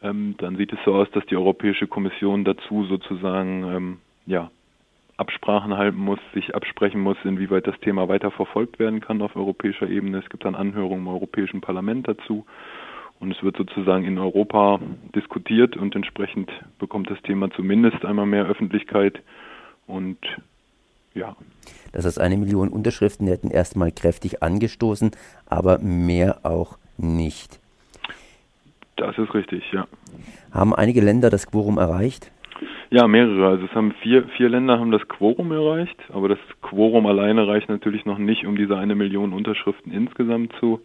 ähm, 0.01 0.35
dann 0.37 0.55
sieht 0.55 0.73
es 0.73 0.79
so 0.85 0.95
aus, 0.95 1.09
dass 1.11 1.25
die 1.25 1.35
Europäische 1.35 1.87
Kommission 1.87 2.43
dazu 2.43 2.85
sozusagen 2.85 3.63
ähm, 3.63 3.97
ja, 4.25 4.49
Absprachen 5.17 5.77
halten 5.77 5.99
muss, 5.99 6.19
sich 6.33 6.55
absprechen 6.55 7.01
muss, 7.01 7.17
inwieweit 7.23 7.67
das 7.67 7.79
Thema 7.81 8.07
weiter 8.07 8.31
verfolgt 8.31 8.79
werden 8.79 9.01
kann 9.01 9.21
auf 9.21 9.35
europäischer 9.35 9.87
Ebene. 9.87 10.17
Es 10.19 10.29
gibt 10.29 10.45
dann 10.45 10.55
Anhörungen 10.55 11.01
im 11.01 11.07
Europäischen 11.07 11.61
Parlament 11.61 12.07
dazu. 12.07 12.45
Und 13.19 13.31
es 13.31 13.43
wird 13.43 13.55
sozusagen 13.55 14.03
in 14.05 14.17
Europa 14.17 14.79
diskutiert 15.13 15.77
und 15.77 15.95
entsprechend 15.95 16.51
bekommt 16.79 17.11
das 17.11 17.21
Thema 17.21 17.51
zumindest 17.51 18.03
einmal 18.03 18.25
mehr 18.25 18.45
Öffentlichkeit. 18.47 19.21
Und 19.85 20.17
ja. 21.13 21.35
Das 21.91 22.05
heißt, 22.05 22.19
eine 22.19 22.37
Million 22.37 22.69
Unterschriften 22.69 23.27
hätten 23.27 23.51
erstmal 23.51 23.91
kräftig 23.91 24.41
angestoßen, 24.41 25.11
aber 25.45 25.79
mehr 25.79 26.39
auch 26.43 26.77
nicht. 26.97 27.59
Das 28.95 29.17
ist 29.17 29.33
richtig, 29.33 29.63
ja. 29.71 29.87
Haben 30.51 30.75
einige 30.75 31.01
Länder 31.01 31.29
das 31.29 31.47
Quorum 31.47 31.77
erreicht? 31.77 32.31
Ja, 32.91 33.07
mehrere. 33.07 33.47
Also 33.47 33.65
es 33.65 33.71
haben 33.73 33.93
vier, 34.01 34.27
vier 34.35 34.49
Länder 34.49 34.77
haben 34.77 34.91
das 34.91 35.07
Quorum 35.07 35.51
erreicht, 35.51 35.97
aber 36.11 36.27
das 36.27 36.39
Quorum 36.61 37.05
alleine 37.05 37.47
reicht 37.47 37.69
natürlich 37.69 38.05
noch 38.05 38.17
nicht, 38.17 38.45
um 38.45 38.57
diese 38.57 38.77
eine 38.77 38.95
Million 38.95 39.31
Unterschriften 39.31 39.93
insgesamt 39.93 40.53
zu 40.59 40.81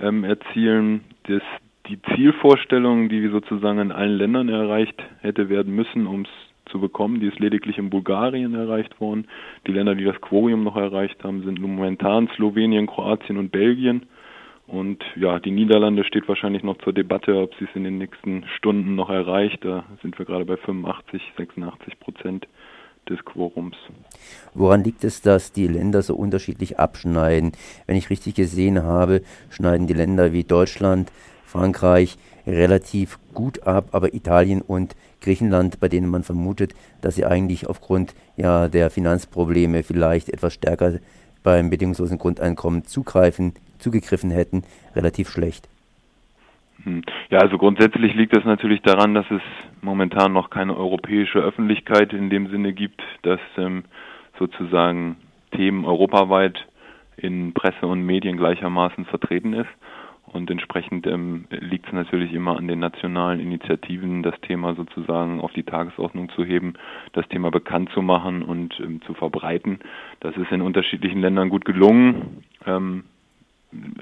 ähm, 0.00 0.24
erzielen. 0.24 1.04
Das, 1.26 1.42
die 1.88 2.00
Zielvorstellung, 2.14 3.08
die 3.08 3.28
sozusagen 3.28 3.78
in 3.78 3.92
allen 3.92 4.18
Ländern 4.18 4.50
erreicht 4.50 5.02
hätte 5.20 5.48
werden 5.48 5.74
müssen, 5.74 6.06
um 6.06 6.22
es 6.22 6.28
zu 6.68 6.80
bekommen, 6.80 7.20
die 7.20 7.26
ist 7.26 7.38
lediglich 7.38 7.78
in 7.78 7.90
Bulgarien 7.90 8.54
erreicht 8.54 9.00
worden. 9.00 9.26
Die 9.66 9.72
Länder, 9.72 9.94
die 9.94 10.04
das 10.04 10.20
Quorum 10.20 10.64
noch 10.64 10.76
erreicht 10.76 11.22
haben, 11.24 11.42
sind 11.44 11.60
momentan 11.60 12.28
Slowenien, 12.36 12.86
Kroatien 12.86 13.38
und 13.38 13.50
Belgien. 13.50 14.06
Und 14.66 15.02
ja, 15.16 15.38
die 15.38 15.50
Niederlande 15.50 16.04
steht 16.04 16.28
wahrscheinlich 16.28 16.62
noch 16.62 16.76
zur 16.78 16.92
Debatte, 16.92 17.40
ob 17.40 17.54
sie 17.54 17.64
es 17.64 17.70
in 17.74 17.84
den 17.84 17.96
nächsten 17.96 18.44
Stunden 18.56 18.94
noch 18.96 19.08
erreicht. 19.08 19.64
Da 19.64 19.84
sind 20.02 20.18
wir 20.18 20.26
gerade 20.26 20.44
bei 20.44 20.58
85, 20.58 21.22
86 21.38 21.98
Prozent 21.98 22.46
des 23.08 23.24
Quorums. 23.24 23.76
Woran 24.54 24.84
liegt 24.84 25.04
es, 25.04 25.22
dass 25.22 25.52
die 25.52 25.66
Länder 25.66 26.02
so 26.02 26.14
unterschiedlich 26.14 26.78
abschneiden? 26.78 27.52
Wenn 27.86 27.96
ich 27.96 28.10
richtig 28.10 28.34
gesehen 28.34 28.82
habe, 28.82 29.22
schneiden 29.48 29.86
die 29.86 29.94
Länder 29.94 30.34
wie 30.34 30.44
Deutschland, 30.44 31.10
Frankreich 31.46 32.18
relativ 32.48 33.18
gut 33.34 33.62
ab, 33.66 33.90
aber 33.92 34.14
Italien 34.14 34.62
und 34.62 34.96
Griechenland, 35.20 35.80
bei 35.80 35.88
denen 35.88 36.10
man 36.10 36.22
vermutet, 36.22 36.74
dass 37.00 37.14
sie 37.14 37.24
eigentlich 37.24 37.66
aufgrund 37.66 38.14
ja, 38.36 38.68
der 38.68 38.90
Finanzprobleme 38.90 39.82
vielleicht 39.82 40.28
etwas 40.28 40.54
stärker 40.54 40.98
beim 41.42 41.70
bedingungslosen 41.70 42.18
Grundeinkommen 42.18 42.84
zugreifen 42.84 43.52
zugegriffen 43.78 44.30
hätten, 44.30 44.64
relativ 44.94 45.28
schlecht. 45.28 45.68
Hm. 46.84 47.02
Ja, 47.30 47.38
also 47.38 47.58
grundsätzlich 47.58 48.14
liegt 48.14 48.36
es 48.36 48.44
natürlich 48.44 48.82
daran, 48.82 49.14
dass 49.14 49.26
es 49.30 49.42
momentan 49.82 50.32
noch 50.32 50.50
keine 50.50 50.76
europäische 50.76 51.38
Öffentlichkeit 51.38 52.12
in 52.12 52.30
dem 52.30 52.48
Sinne 52.50 52.72
gibt, 52.72 53.02
dass 53.22 53.40
ähm, 53.56 53.84
sozusagen 54.38 55.16
Themen 55.52 55.84
europaweit 55.84 56.66
in 57.16 57.52
Presse 57.52 57.86
und 57.86 58.02
Medien 58.02 58.36
gleichermaßen 58.36 59.04
vertreten 59.06 59.54
ist. 59.54 59.70
Und 60.32 60.50
entsprechend 60.50 61.06
ähm, 61.06 61.46
liegt 61.50 61.86
es 61.86 61.92
natürlich 61.92 62.32
immer 62.32 62.56
an 62.56 62.68
den 62.68 62.78
nationalen 62.78 63.40
Initiativen, 63.40 64.22
das 64.22 64.38
Thema 64.42 64.74
sozusagen 64.74 65.40
auf 65.40 65.52
die 65.52 65.62
Tagesordnung 65.62 66.28
zu 66.30 66.44
heben, 66.44 66.74
das 67.12 67.26
Thema 67.28 67.50
bekannt 67.50 67.90
zu 67.94 68.02
machen 68.02 68.42
und 68.42 68.78
ähm, 68.80 69.00
zu 69.02 69.14
verbreiten. 69.14 69.80
Das 70.20 70.36
ist 70.36 70.52
in 70.52 70.62
unterschiedlichen 70.62 71.20
Ländern 71.20 71.48
gut 71.48 71.64
gelungen. 71.64 72.44
Ähm, 72.66 73.04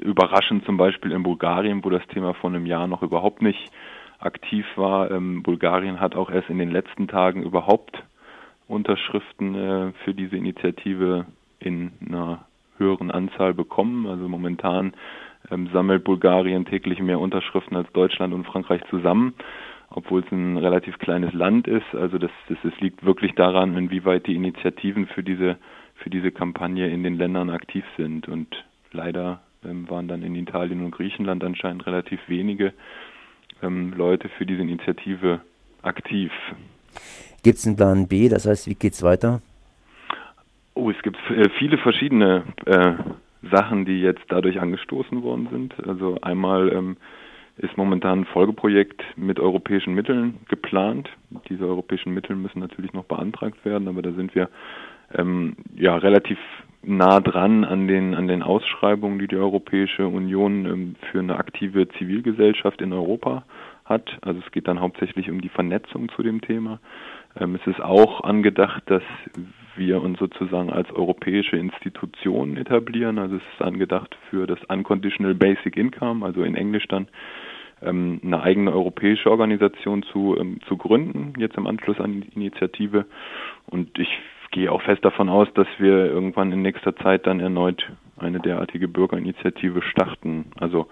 überraschend 0.01 0.65
zum 0.65 0.77
Beispiel 0.77 1.13
in 1.13 1.23
Bulgarien, 1.23 1.85
wo 1.85 1.91
das 1.91 2.07
Thema 2.09 2.35
vor 2.35 2.51
einem 2.51 2.67
Jahr 2.67 2.87
noch 2.87 3.03
überhaupt 3.03 3.43
nicht 3.43 3.71
aktiv 4.19 4.65
war. 4.77 5.11
Ähm, 5.11 5.43
Bulgarien 5.43 6.01
hat 6.01 6.15
auch 6.15 6.31
erst 6.31 6.51
in 6.51 6.59
den 6.59 6.71
letzten 6.71 7.09
Tagen 7.09 7.43
überhaupt 7.43 8.03
Unterschriften 8.69 9.55
äh, 9.55 9.93
für 10.05 10.15
diese 10.15 10.37
Initiative 10.37 11.27
in 11.59 11.93
einer 12.07 12.47
höheren 12.79 13.11
Anzahl 13.11 13.55
bekommen. 13.55 14.07
Also 14.07 14.29
momentan 14.29 14.93
ähm, 15.51 15.69
sammelt 15.73 16.05
Bulgarien 16.05 16.65
täglich 16.65 17.01
mehr 17.01 17.21
Unterschriften 17.21 17.77
als 17.77 17.91
Deutschland 17.93 18.35
und 18.35 18.45
Frankreich 18.45 18.83
zusammen, 18.91 19.35
obwohl 19.91 20.23
es 20.23 20.33
ein 20.33 20.57
relativ 20.57 20.99
kleines 20.99 21.33
Land 21.33 21.69
ist. 21.69 21.95
Also 21.95 22.19
das, 22.19 22.31
das, 22.49 22.59
das 22.63 22.73
liegt 22.81 23.05
wirklich 23.05 23.35
daran, 23.35 23.77
inwieweit 23.77 24.27
die 24.27 24.35
Initiativen 24.35 25.07
für 25.07 25.23
diese, 25.23 25.57
für 25.97 26.11
diese 26.11 26.31
Kampagne 26.31 26.89
in 26.89 27.03
den 27.03 27.17
Ländern 27.17 27.51
aktiv 27.51 27.85
sind. 27.97 28.29
Und 28.29 28.65
leider 28.93 29.41
ähm, 29.65 29.89
waren 29.89 30.09
dann 30.09 30.23
in 30.23 30.35
Italien 30.35 30.85
und 30.85 30.91
Griechenland 30.91 31.43
anscheinend 31.45 31.87
relativ 31.87 32.21
wenige 32.29 32.73
ähm, 33.63 33.93
Leute 33.97 34.29
für 34.29 34.47
diese 34.47 34.63
Initiative 34.63 35.41
aktiv. 35.83 36.33
Gibt 37.43 37.59
es 37.59 37.67
einen 37.67 37.77
Plan 37.77 38.09
B? 38.09 38.29
Das 38.29 38.47
heißt, 38.47 38.67
wie 38.69 38.75
geht 38.75 38.95
es 38.95 39.03
weiter? 39.03 39.41
Oh, 40.75 40.91
es 40.91 41.01
gibt 41.03 41.17
äh, 41.31 41.49
viele 41.59 41.79
verschiedene 41.79 42.45
äh, 42.67 42.95
Sachen, 43.51 43.85
die 43.85 44.01
jetzt 44.01 44.25
dadurch 44.29 44.61
angestoßen 44.61 45.23
worden 45.23 45.49
sind. 45.51 45.75
Also 45.87 46.19
einmal 46.23 46.73
ähm, 46.73 46.97
ist 47.59 47.77
momentan 47.77 48.21
ein 48.21 48.25
Folgeprojekt 48.27 49.03
mit 49.17 49.41
europäischen 49.41 49.95
Mitteln 49.95 50.39
geplant. 50.49 51.09
Diese 51.49 51.67
europäischen 51.67 52.13
Mittel 52.13 52.37
müssen 52.37 52.61
natürlich 52.61 52.93
noch 52.93 53.05
beantragt 53.05 53.65
werden, 53.65 53.89
aber 53.89 54.03
da 54.03 54.13
sind 54.13 54.35
wir 54.35 54.51
ähm, 55.15 55.57
ja 55.75 55.97
relativ 55.97 56.39
nah 56.83 57.21
dran 57.21 57.65
an 57.65 57.89
den 57.89 58.15
an 58.15 58.29
den 58.29 58.43
Ausschreibungen, 58.43 59.19
die 59.19 59.27
die 59.27 59.37
Europäische 59.37 60.07
Union 60.07 60.67
ähm, 60.67 60.97
für 61.11 61.19
eine 61.19 61.37
aktive 61.37 61.89
Zivilgesellschaft 61.89 62.81
in 62.81 62.93
Europa 62.93 63.45
hat. 63.85 64.19
Also 64.21 64.41
es 64.45 64.53
geht 64.53 64.69
dann 64.69 64.81
hauptsächlich 64.81 65.31
um 65.31 65.41
die 65.41 65.49
Vernetzung 65.49 66.11
zu 66.11 66.23
dem 66.23 66.43
Thema. 66.43 66.81
Ähm, 67.39 67.55
es 67.55 67.67
ist 67.67 67.81
auch 67.81 68.23
angedacht, 68.23 68.83
dass 68.87 69.03
wir 69.79 70.03
uns 70.03 70.19
sozusagen 70.19 70.71
als 70.71 70.91
europäische 70.93 71.57
Institution 71.57 72.57
etablieren. 72.57 73.19
Also 73.19 73.37
es 73.37 73.43
ist 73.55 73.63
angedacht 73.63 74.17
für 74.31 74.47
das 74.47 74.59
Unconditional 74.69 75.35
Basic 75.35 75.77
Income, 75.77 76.25
also 76.25 76.43
in 76.43 76.55
Englisch 76.55 76.87
dann 76.89 77.09
ähm, 77.83 78.21
eine 78.25 78.43
eigene 78.43 78.73
europäische 78.73 79.31
Organisation 79.31 80.03
zu, 80.05 80.37
ähm, 80.39 80.61
zu 80.67 80.77
gründen, 80.77 81.35
jetzt 81.39 81.57
im 81.57 81.67
Anschluss 81.67 82.01
an 82.01 82.23
die 82.23 82.29
Initiative. 82.35 83.07
Und 83.67 83.99
ich 83.99 84.09
gehe 84.51 84.73
auch 84.73 84.83
fest 84.83 85.05
davon 85.05 85.29
aus, 85.29 85.49
dass 85.55 85.69
wir 85.79 86.07
irgendwann 86.07 86.53
in 86.53 86.63
nächster 86.63 86.97
Zeit 86.97 87.27
dann 87.27 87.41
erneut 87.41 87.93
eine 88.17 88.41
derartige 88.41 88.89
Bürgerinitiative 88.89 89.83
starten. 89.83 90.47
Also 90.59 90.89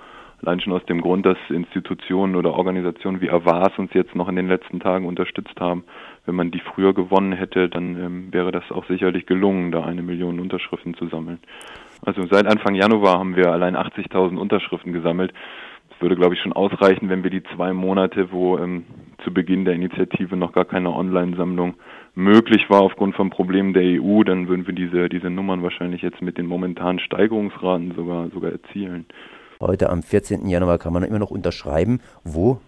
allein 0.47 0.61
schon 0.61 0.73
aus 0.73 0.85
dem 0.87 1.01
Grund, 1.01 1.25
dass 1.25 1.39
Institutionen 1.49 2.37
oder 2.37 2.53
Organisationen 2.53 3.21
wie 3.21 3.31
Avas 3.31 3.79
uns 3.79 3.93
jetzt 3.95 4.15
noch 4.15 4.29
in 4.29 4.37
den 4.37 4.49
letzten 4.49 4.81
Tagen 4.81 5.07
unterstützt 5.07 5.59
haben. 5.61 5.85
Wenn 6.27 6.35
man 6.35 6.51
die 6.51 6.61
früher 6.61 6.95
gewonnen 6.95 7.33
hätte, 7.33 7.69
dann 7.69 7.97
ähm, 7.99 8.33
wäre 8.33 8.53
das 8.53 8.71
auch 8.71 8.87
sicherlich 8.87 9.27
gelungen, 9.27 9.73
da 9.73 9.85
eine 9.85 10.03
Million 10.03 10.41
Unterschriften 10.41 10.95
zu 10.95 11.09
sammeln. 11.09 11.39
Also 12.05 12.23
seit 12.31 12.47
Anfang 12.47 12.75
Januar 12.75 13.19
haben 13.19 13.37
wir 13.37 13.51
allein 13.51 13.77
80.000 13.77 14.37
Unterschriften 14.37 14.93
gesammelt. 14.93 15.33
Es 15.91 16.03
würde, 16.03 16.17
glaube 16.17 16.35
ich, 16.35 16.41
schon 16.41 16.53
ausreichen, 16.53 17.09
wenn 17.09 17.23
wir 17.23 17.31
die 17.31 17.43
zwei 17.55 17.73
Monate, 17.73 18.31
wo 18.33 18.59
ähm, 18.59 18.85
zu 19.23 19.33
Beginn 19.33 19.65
der 19.65 19.75
Initiative 19.75 20.37
noch 20.37 20.53
gar 20.53 20.65
keine 20.65 20.93
Online-Sammlung 20.93 21.75
möglich 22.15 22.69
war 22.69 22.83
aufgrund 22.83 23.15
von 23.15 23.31
Problemen 23.31 23.73
der 23.73 24.01
EU, 24.01 24.23
dann 24.25 24.49
würden 24.49 24.67
wir 24.67 24.75
diese, 24.75 25.09
diese 25.09 25.31
Nummern 25.31 25.63
wahrscheinlich 25.63 26.03
jetzt 26.03 26.21
mit 26.21 26.37
den 26.37 26.47
momentanen 26.47 26.99
Steigerungsraten 26.99 27.95
sogar, 27.95 28.29
sogar 28.31 28.53
erzielen. 28.53 29.07
Heute 29.61 29.91
am 29.91 30.03
14. 30.03 30.47
Januar 30.49 30.79
kann 30.79 30.93
man 30.93 31.03
immer 31.03 31.19
noch 31.19 31.31
unterschreiben. 31.31 32.01
Wo? 32.25 32.61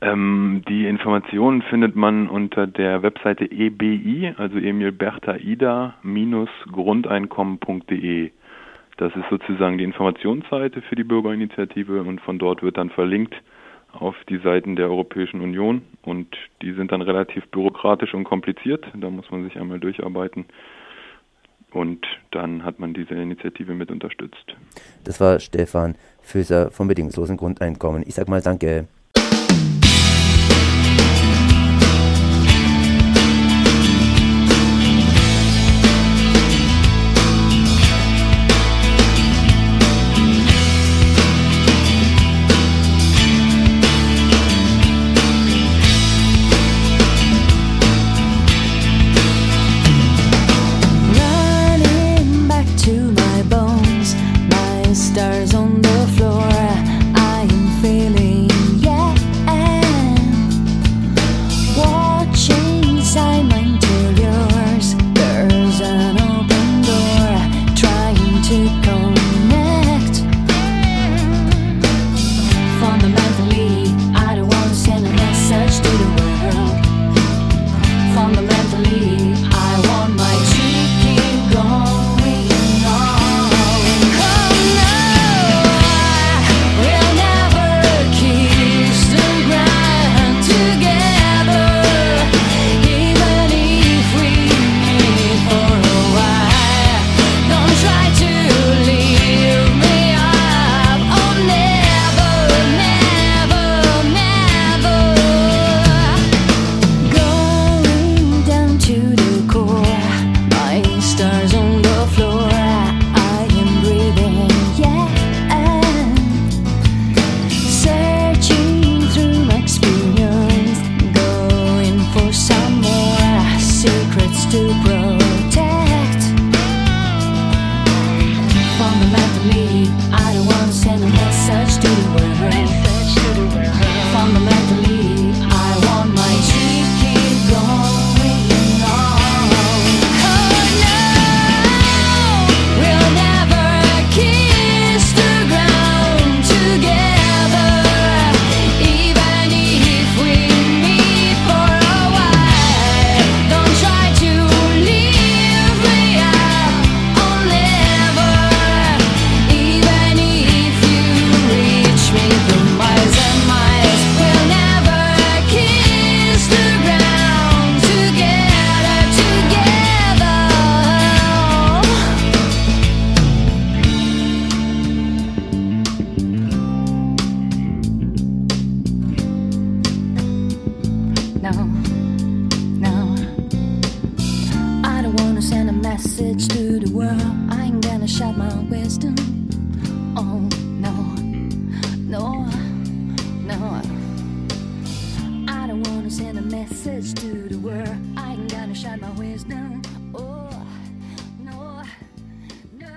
Ähm, 0.00 0.62
die 0.68 0.86
Informationen 0.86 1.62
findet 1.62 1.96
man 1.96 2.28
unter 2.28 2.66
der 2.66 3.02
Webseite 3.02 3.50
EBI, 3.50 4.34
also 4.36 4.58
Emil 4.58 4.92
Bertha 4.92 5.36
Ida 5.36 5.94
Grundeinkommen.de. 6.70 8.30
Das 8.98 9.14
ist 9.14 9.24
sozusagen 9.30 9.78
die 9.78 9.84
Informationsseite 9.84 10.82
für 10.82 10.96
die 10.96 11.04
Bürgerinitiative 11.04 12.02
und 12.02 12.20
von 12.20 12.38
dort 12.38 12.62
wird 12.62 12.76
dann 12.78 12.90
verlinkt 12.90 13.34
auf 13.92 14.14
die 14.28 14.38
Seiten 14.38 14.76
der 14.76 14.86
Europäischen 14.86 15.40
Union 15.40 15.82
und 16.02 16.36
die 16.62 16.72
sind 16.72 16.92
dann 16.92 17.02
relativ 17.02 17.46
bürokratisch 17.48 18.14
und 18.14 18.24
kompliziert. 18.24 18.86
Da 18.94 19.10
muss 19.10 19.30
man 19.30 19.44
sich 19.44 19.58
einmal 19.58 19.80
durcharbeiten 19.80 20.46
und 21.76 22.06
dann 22.30 22.64
hat 22.64 22.78
man 22.78 22.94
diese 22.94 23.14
Initiative 23.14 23.74
mit 23.74 23.90
unterstützt. 23.90 24.56
Das 25.04 25.20
war 25.20 25.38
Stefan 25.40 25.94
Föser 26.22 26.70
vom 26.70 26.88
Bedingungslosen 26.88 27.36
Grundeinkommen. 27.36 28.02
Ich 28.06 28.14
sag 28.14 28.28
mal 28.28 28.40
Danke. 28.40 28.88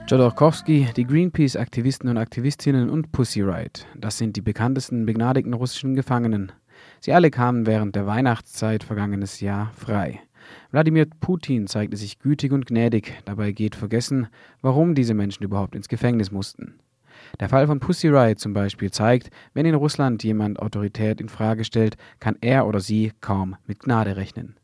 Jodorowsky, 0.10 0.88
die 0.98 1.06
Greenpeace-Aktivisten 1.06 2.10
und 2.10 2.18
Aktivistinnen 2.18 2.90
und 2.90 3.12
Pussy 3.12 3.44
Riot. 3.44 3.86
Das 3.96 4.18
sind 4.18 4.36
die 4.36 4.42
bekanntesten 4.42 5.06
begnadigten 5.06 5.54
russischen 5.54 5.94
Gefangenen. 5.94 6.52
Sie 7.00 7.14
alle 7.14 7.30
kamen 7.30 7.68
während 7.68 7.96
der 7.96 8.08
Weihnachtszeit 8.08 8.84
vergangenes 8.84 9.40
Jahr 9.40 9.72
frei. 9.76 10.20
Wladimir 10.72 11.06
Putin 11.20 11.68
zeigte 11.68 11.96
sich 11.96 12.18
gütig 12.18 12.52
und 12.54 12.66
gnädig, 12.66 13.22
dabei 13.26 13.52
geht 13.52 13.76
vergessen, 13.76 14.30
warum 14.64 14.96
diese 14.96 15.14
Menschen 15.14 15.44
überhaupt 15.44 15.76
ins 15.76 15.90
Gefängnis 15.90 16.32
mussten. 16.32 16.80
Der 17.40 17.50
Fall 17.50 17.68
von 17.68 17.80
Pussy 17.80 18.08
Riot 18.08 18.40
zum 18.40 18.54
Beispiel 18.54 18.90
zeigt, 18.90 19.30
wenn 19.54 19.68
in 19.68 19.76
Russland 19.76 20.24
jemand 20.24 20.58
Autorität 20.58 21.22
in 21.22 21.30
Frage 21.30 21.66
stellt, 21.66 21.98
kann 22.20 22.36
er 22.42 22.66
oder 22.66 22.80
sie 22.80 23.12
kaum 23.22 23.58
mit 23.68 23.82
Gnade 23.82 24.16
rechnen. 24.16 24.59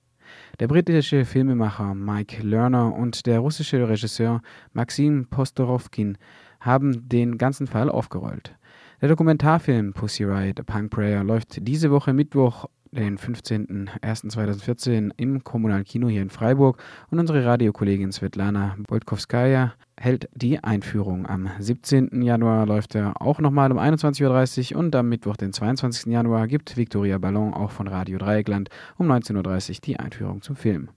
Der 0.60 0.70
britische 0.70 1.26
Filmemacher 1.26 1.94
Mike 1.94 2.42
Lerner 2.42 2.96
und 2.96 3.26
der 3.26 3.40
russische 3.40 3.90
Regisseur 3.90 4.42
Maxim 4.72 5.28
Postorowkin 5.30 6.18
haben 6.62 7.10
den 7.10 7.38
ganzen 7.38 7.68
Fall 7.68 7.90
aufgerollt. 7.90 8.56
Der 9.02 9.10
Dokumentarfilm 9.10 9.92
Pussy 9.92 10.24
Riot, 10.24 10.62
A 10.62 10.64
Punk 10.64 10.92
Prayer 10.92 11.26
läuft 11.26 11.68
diese 11.68 11.92
Woche 11.92 12.14
Mittwoch 12.14 12.70
den 12.96 13.18
15.01.2014 13.18 15.12
im 15.18 15.44
Kommunalkino 15.44 16.08
hier 16.08 16.22
in 16.22 16.30
Freiburg 16.30 16.82
und 17.12 17.20
unsere 17.20 17.46
Radiokollegin 17.46 18.12
Svetlana 18.12 18.76
Boltkowskaja 18.88 19.74
hält 19.98 20.30
die 20.34 20.64
Einführung. 20.64 21.28
Am 21.28 21.50
17. 21.60 22.22
Januar 22.22 22.66
läuft 22.66 22.96
er 22.96 23.22
auch 23.22 23.40
nochmal 23.40 23.72
um 23.72 23.78
21.30 23.80 24.74
Uhr 24.74 24.80
und 24.80 24.96
am 24.96 25.10
Mittwoch, 25.10 25.38
den 25.38 25.54
22. 25.54 26.12
Januar, 26.12 26.48
gibt 26.48 26.78
Victoria 26.78 27.18
Ballon 27.18 27.54
auch 27.54 27.72
von 27.72 27.88
Radio 27.88 28.18
Dreieckland 28.18 28.70
um 28.98 29.12
19.30 29.12 29.70
Uhr 29.70 29.76
die 29.84 30.00
Einführung 30.00 30.42
zum 30.42 30.56
Film. 30.56 30.90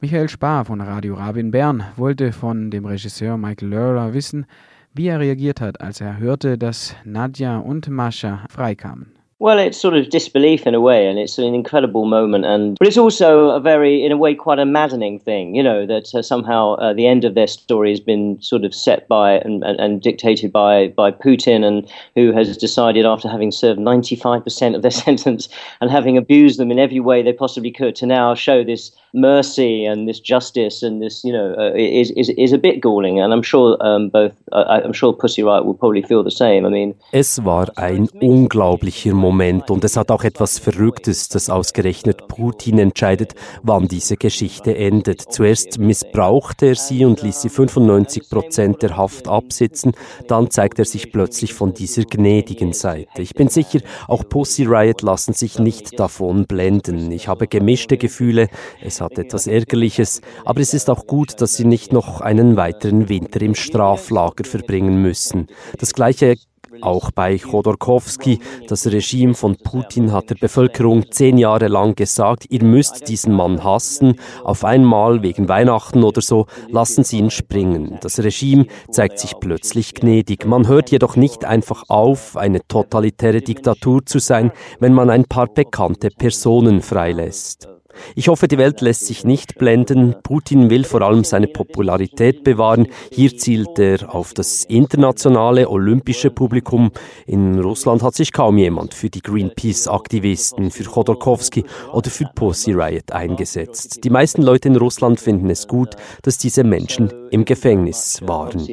Michael 0.00 0.28
Spar 0.28 0.64
von 0.64 0.80
Radio 0.80 1.14
Rabin 1.14 1.52
Bern 1.52 1.84
wollte 1.96 2.32
von 2.32 2.70
dem 2.70 2.84
Regisseur 2.84 3.36
Michael 3.36 3.68
Lurler 3.68 4.14
wissen, 4.14 4.46
wie 4.94 5.06
er 5.06 5.20
reagiert 5.20 5.60
hat, 5.60 5.80
als 5.80 6.00
er 6.00 6.18
hörte, 6.18 6.58
dass 6.58 6.96
Nadja 7.04 7.58
und 7.58 7.88
Mascha 7.88 8.44
freikamen. 8.50 9.21
Well, 9.42 9.58
it's 9.58 9.76
sort 9.76 9.94
of 9.94 10.08
disbelief 10.08 10.68
in 10.68 10.74
a 10.76 10.80
way, 10.80 11.08
and 11.08 11.18
it's 11.18 11.36
an 11.36 11.52
incredible 11.52 12.04
moment, 12.04 12.44
and 12.44 12.78
but 12.78 12.86
it's 12.86 12.96
also 12.96 13.48
a 13.48 13.58
very, 13.58 14.04
in 14.04 14.12
a 14.12 14.16
way, 14.16 14.36
quite 14.36 14.60
a 14.60 14.64
maddening 14.64 15.18
thing. 15.18 15.56
You 15.56 15.64
know 15.64 15.84
that 15.84 16.14
uh, 16.14 16.22
somehow 16.22 16.74
uh, 16.74 16.92
the 16.92 17.08
end 17.08 17.24
of 17.24 17.34
their 17.34 17.48
story 17.48 17.90
has 17.90 17.98
been 17.98 18.40
sort 18.40 18.64
of 18.64 18.72
set 18.72 19.08
by 19.08 19.32
and, 19.32 19.64
and, 19.64 19.80
and, 19.80 20.00
dictated 20.00 20.52
by 20.52 20.94
by 20.96 21.10
Putin, 21.10 21.64
and 21.64 21.90
who 22.14 22.30
has 22.30 22.56
decided 22.56 23.04
after 23.04 23.28
having 23.28 23.50
served 23.50 23.80
ninety 23.80 24.14
five 24.14 24.44
percent 24.44 24.76
of 24.76 24.82
their 24.82 24.92
sentence 25.06 25.48
and 25.80 25.90
having 25.90 26.16
abused 26.16 26.60
them 26.60 26.70
in 26.70 26.78
every 26.78 27.00
way 27.00 27.20
they 27.20 27.32
possibly 27.32 27.72
could 27.72 27.96
to 27.96 28.06
now 28.06 28.36
show 28.36 28.62
this 28.62 28.92
mercy 29.12 29.84
and 29.84 30.08
this 30.08 30.20
justice 30.20 30.84
and 30.84 31.02
this, 31.02 31.22
you 31.24 31.32
know, 31.32 31.52
uh, 31.58 31.74
is, 31.74 32.12
is 32.12 32.28
is 32.38 32.52
a 32.52 32.58
bit 32.58 32.80
galling. 32.80 33.18
And 33.18 33.32
I'm 33.32 33.42
sure 33.42 33.76
um, 33.80 34.08
both, 34.08 34.34
uh, 34.52 34.80
I'm 34.84 34.92
sure 34.92 35.12
Pussy 35.12 35.42
Riot 35.42 35.64
will 35.64 35.74
probably 35.74 36.02
feel 36.02 36.22
the 36.22 36.30
same. 36.30 36.64
I 36.64 36.68
mean, 36.68 36.94
es 37.12 37.40
war 37.40 37.66
ein 37.76 38.08
unglaublicher 38.20 39.12
Moment 39.12 39.31
und 39.70 39.82
es 39.84 39.96
hat 39.96 40.10
auch 40.10 40.24
etwas 40.24 40.58
Verrücktes, 40.58 41.28
dass 41.28 41.48
ausgerechnet 41.48 42.28
Putin 42.28 42.78
entscheidet, 42.78 43.34
wann 43.62 43.88
diese 43.88 44.16
Geschichte 44.16 44.76
endet. 44.76 45.20
Zuerst 45.20 45.78
missbrauchte 45.78 46.66
er 46.66 46.74
sie 46.74 47.04
und 47.04 47.22
ließ 47.22 47.42
sie 47.42 47.48
95 47.48 48.28
Prozent 48.28 48.82
der 48.82 48.96
Haft 48.96 49.28
absitzen, 49.28 49.92
dann 50.28 50.50
zeigt 50.50 50.78
er 50.78 50.84
sich 50.84 51.12
plötzlich 51.12 51.54
von 51.54 51.72
dieser 51.72 52.04
gnädigen 52.04 52.72
Seite. 52.72 53.22
Ich 53.22 53.34
bin 53.34 53.48
sicher, 53.48 53.80
auch 54.06 54.28
Pussy 54.28 54.64
Riot 54.64 55.02
lassen 55.02 55.32
sich 55.32 55.58
nicht 55.58 55.98
davon 55.98 56.46
blenden. 56.46 57.10
Ich 57.10 57.26
habe 57.26 57.48
gemischte 57.48 57.96
Gefühle. 57.96 58.48
Es 58.82 59.00
hat 59.00 59.18
etwas 59.18 59.46
Ärgerliches, 59.46 60.20
aber 60.44 60.60
es 60.60 60.74
ist 60.74 60.90
auch 60.90 61.06
gut, 61.06 61.40
dass 61.40 61.54
sie 61.54 61.64
nicht 61.64 61.92
noch 61.92 62.20
einen 62.20 62.56
weiteren 62.56 63.08
Winter 63.08 63.40
im 63.40 63.54
Straflager 63.54 64.44
verbringen 64.44 65.00
müssen. 65.00 65.46
Das 65.78 65.94
gleiche 65.94 66.36
auch 66.82 67.10
bei 67.10 67.38
Chodorkowski, 67.38 68.38
das 68.68 68.86
Regime 68.86 69.34
von 69.34 69.56
Putin 69.56 70.12
hat 70.12 70.30
der 70.30 70.36
Bevölkerung 70.36 71.10
zehn 71.10 71.38
Jahre 71.38 71.68
lang 71.68 71.94
gesagt, 71.94 72.46
ihr 72.50 72.62
müsst 72.62 73.08
diesen 73.08 73.34
Mann 73.34 73.62
hassen, 73.64 74.16
auf 74.44 74.64
einmal 74.64 75.22
wegen 75.22 75.48
Weihnachten 75.48 76.04
oder 76.04 76.20
so, 76.20 76.46
lassen 76.68 77.04
Sie 77.04 77.18
ihn 77.18 77.30
springen. 77.30 77.98
Das 78.00 78.18
Regime 78.18 78.66
zeigt 78.90 79.18
sich 79.18 79.34
plötzlich 79.40 79.94
gnädig. 79.94 80.46
Man 80.46 80.68
hört 80.68 80.90
jedoch 80.90 81.16
nicht 81.16 81.44
einfach 81.44 81.84
auf, 81.88 82.36
eine 82.36 82.66
totalitäre 82.66 83.40
Diktatur 83.40 84.04
zu 84.04 84.18
sein, 84.18 84.52
wenn 84.80 84.94
man 84.94 85.10
ein 85.10 85.24
paar 85.24 85.46
bekannte 85.46 86.08
Personen 86.10 86.82
freilässt. 86.82 87.68
Ich 88.14 88.28
hoffe, 88.28 88.48
die 88.48 88.58
Welt 88.58 88.80
lässt 88.80 89.06
sich 89.06 89.24
nicht 89.24 89.58
blenden. 89.58 90.14
Putin 90.22 90.70
will 90.70 90.84
vor 90.84 91.02
allem 91.02 91.24
seine 91.24 91.46
Popularität 91.46 92.44
bewahren. 92.44 92.88
Hier 93.10 93.36
zielt 93.36 93.78
er 93.78 94.14
auf 94.14 94.34
das 94.34 94.64
internationale 94.64 95.68
olympische 95.68 96.30
Publikum. 96.30 96.90
In 97.26 97.58
Russland 97.60 98.02
hat 98.02 98.14
sich 98.14 98.32
kaum 98.32 98.58
jemand 98.58 98.94
für 98.94 99.10
die 99.10 99.22
Greenpeace-Aktivisten, 99.22 100.70
für 100.70 100.84
Chodorkowski 100.84 101.64
oder 101.92 102.10
für 102.10 102.26
Pussy 102.34 102.72
Riot 102.72 103.12
eingesetzt. 103.12 104.04
Die 104.04 104.10
meisten 104.10 104.42
Leute 104.42 104.68
in 104.68 104.76
Russland 104.76 105.20
finden 105.20 105.50
es 105.50 105.66
gut, 105.66 105.96
dass 106.22 106.38
diese 106.38 106.64
Menschen 106.64 107.12
im 107.30 107.44
Gefängnis 107.44 108.20
waren. 108.22 108.66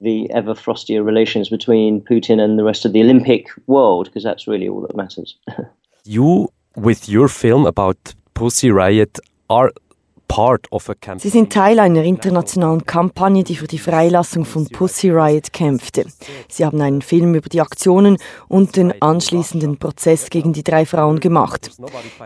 the 0.00 0.30
ever 0.30 0.54
frostier 0.54 1.04
relations 1.04 1.50
between 1.50 2.00
Putin 2.00 2.40
and 2.40 2.58
the 2.58 2.64
rest 2.64 2.86
of 2.86 2.92
the 2.92 3.02
Olympic 3.02 3.48
world, 3.66 4.06
because 4.06 4.22
that's 4.22 4.48
really 4.48 4.68
all 4.68 4.80
that 4.80 4.96
matters. 4.96 5.36
you, 6.10 6.48
with 6.76 7.08
your 7.08 7.28
film 7.28 7.66
about 7.66 8.14
Pussy 8.34 8.70
Riot, 8.70 9.20
are 9.48 9.72
Sie 11.18 11.28
sind 11.28 11.52
Teil 11.52 11.80
einer 11.80 12.04
internationalen 12.04 12.86
Kampagne, 12.86 13.42
die 13.42 13.56
für 13.56 13.66
die 13.66 13.80
Freilassung 13.80 14.44
von 14.44 14.68
Pussy 14.68 15.10
Riot 15.10 15.52
kämpfte. 15.52 16.06
Sie 16.48 16.64
haben 16.64 16.80
einen 16.80 17.02
Film 17.02 17.34
über 17.34 17.48
die 17.48 17.60
Aktionen 17.60 18.16
und 18.46 18.76
den 18.76 19.02
anschließenden 19.02 19.78
Prozess 19.78 20.30
gegen 20.30 20.52
die 20.52 20.62
drei 20.62 20.86
Frauen 20.86 21.18
gemacht. 21.18 21.72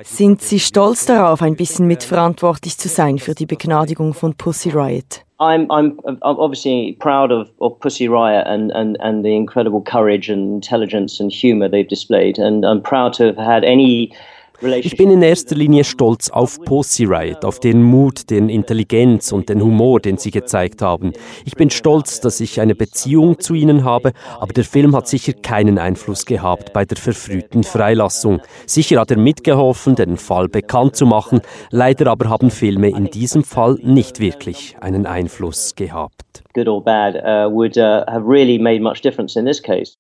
Sind 0.05 0.43
Sie 0.43 0.61
stolz 0.61 1.07
darauf, 1.07 1.41
ein 1.41 1.57
bisschen 1.57 1.87
mitverantwortlich 1.87 2.77
zu 2.77 2.89
sein 2.91 3.19
für 3.19 3.35
die 3.35 3.47
Begnadigung 3.47 4.13
von 4.13 4.35
Pussy 4.35 4.69
Riot? 4.69 5.25
I'm 5.45 5.71
I'm 5.71 5.99
obviously 6.23 6.97
proud 7.01 7.31
of, 7.31 7.51
of 7.61 7.79
Pussy 7.81 8.09
Riot 8.09 8.47
and, 8.47 8.71
and, 8.73 8.97
and 9.01 9.25
the 9.25 9.37
incredible 9.37 9.83
courage 9.83 10.29
and 10.29 10.55
intelligence 10.55 11.21
and 11.21 11.31
humour 11.31 11.69
they've 11.69 11.89
displayed, 11.89 12.39
and 12.39 12.65
I'm 12.65 12.83
proud 12.83 13.13
to 13.15 13.27
have 13.27 13.37
had 13.37 13.65
any 13.65 14.15
Ich 14.61 14.97
bin 14.97 15.11
in 15.11 15.21
erster 15.21 15.57
Linie 15.57 15.83
stolz 15.83 16.31
auf 16.31 16.61
Pussy 16.61 17.05
Riot, 17.05 17.45
auf 17.45 17.59
den 17.59 17.83
Mut, 17.83 18.31
den 18.31 18.49
Intelligenz 18.49 19.33
und 19.33 19.49
den 19.49 19.61
Humor, 19.61 19.99
den 20.01 20.17
sie 20.17 20.31
gezeigt 20.31 20.81
haben. 20.81 21.13
Ich 21.45 21.55
bin 21.55 21.71
stolz, 21.71 22.21
dass 22.21 22.41
ich 22.41 22.61
eine 22.61 22.77
Beziehung 22.77 23.41
zu 23.41 23.55
ihnen 23.55 23.85
habe, 23.85 24.13
aber 24.39 24.53
der 24.53 24.65
Film 24.65 24.95
hat 24.95 25.09
sicher 25.09 25.33
keinen 25.33 25.79
Einfluss 25.79 26.25
gehabt 26.25 26.73
bei 26.73 26.85
der 26.85 26.97
verfrühten 26.97 27.65
Freilassung. 27.65 28.41
Sicher 28.65 29.01
hat 29.01 29.11
er 29.11 29.19
mitgeholfen, 29.19 29.97
den 29.97 30.17
Fall 30.17 30.49
bekannt 30.49 30.95
zu 30.95 31.05
machen, 31.05 31.41
leider 31.71 32.11
aber 32.11 32.29
haben 32.29 32.51
Filme 32.51 32.91
in 32.91 33.07
diesem 33.07 33.43
Fall 33.43 33.79
nicht 33.83 34.21
wirklich 34.21 34.77
einen 34.81 35.05
Einfluss 35.05 35.75
gehabt. 35.75 36.45
Good 36.55 36.69
or 36.69 36.83
bad 36.83 37.17
uh, 37.17 37.53
would 37.53 37.77
uh, 37.77 38.05
have 38.07 38.25
really 38.25 38.59
made 38.59 38.81
much 38.81 39.03
difference 39.03 39.37
in 39.37 39.45
this 39.45 39.61
case. 39.61 39.97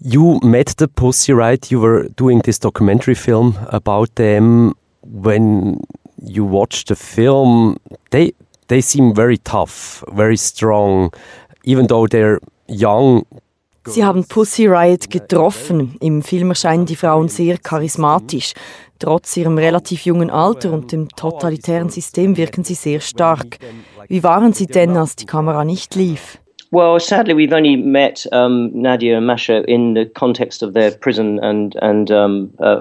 You 0.00 0.38
met 0.42 0.76
the 0.78 0.88
Pussy 0.88 1.32
Riot. 1.32 1.70
You 1.70 1.80
were 1.80 2.08
doing 2.16 2.42
this 2.42 2.58
documentary 2.58 3.14
film 3.14 3.56
about 3.68 4.14
them. 4.16 4.74
When 5.02 5.80
you 6.22 6.44
watch 6.44 6.84
the 6.84 6.96
film, 6.96 7.76
they 8.10 8.32
they 8.68 8.80
seem 8.80 9.14
very 9.14 9.38
tough, 9.38 10.04
very 10.12 10.36
strong, 10.36 11.12
even 11.64 11.86
though 11.86 12.06
they're 12.06 12.40
young. 12.66 13.24
Sie 13.86 14.02
haben 14.02 14.24
Pussy 14.24 14.66
Riot 14.66 15.10
getroffen. 15.10 15.96
Im 16.00 16.22
Film 16.22 16.50
erscheinen 16.50 16.86
die 16.86 16.96
Frauen 16.96 17.28
sehr 17.28 17.58
charismatisch. 17.58 18.54
Trotz 18.98 19.36
ihrem 19.36 19.58
relativ 19.58 20.06
jungen 20.06 20.30
Alter 20.30 20.72
und 20.72 20.90
dem 20.92 21.08
totalitären 21.10 21.90
System 21.90 22.36
wirken 22.38 22.64
sie 22.64 22.74
sehr 22.74 23.00
stark. 23.00 23.58
Wie 24.08 24.22
waren 24.22 24.54
sie 24.54 24.66
denn, 24.66 24.96
als 24.96 25.16
die 25.16 25.26
Kamera 25.26 25.64
nicht 25.64 25.94
lief? 25.94 26.38
Well, 26.74 26.98
sadly, 26.98 27.34
we've 27.34 27.52
only 27.52 27.76
met 27.76 28.26
um, 28.32 28.72
Nadia 28.74 29.16
and 29.16 29.28
Masha 29.28 29.62
in 29.70 29.94
the 29.94 30.06
context 30.06 30.60
of 30.60 30.74
their 30.74 30.90
prison 30.90 31.38
and 31.38 31.76
and 31.80 32.10
um, 32.10 32.50
uh, 32.58 32.80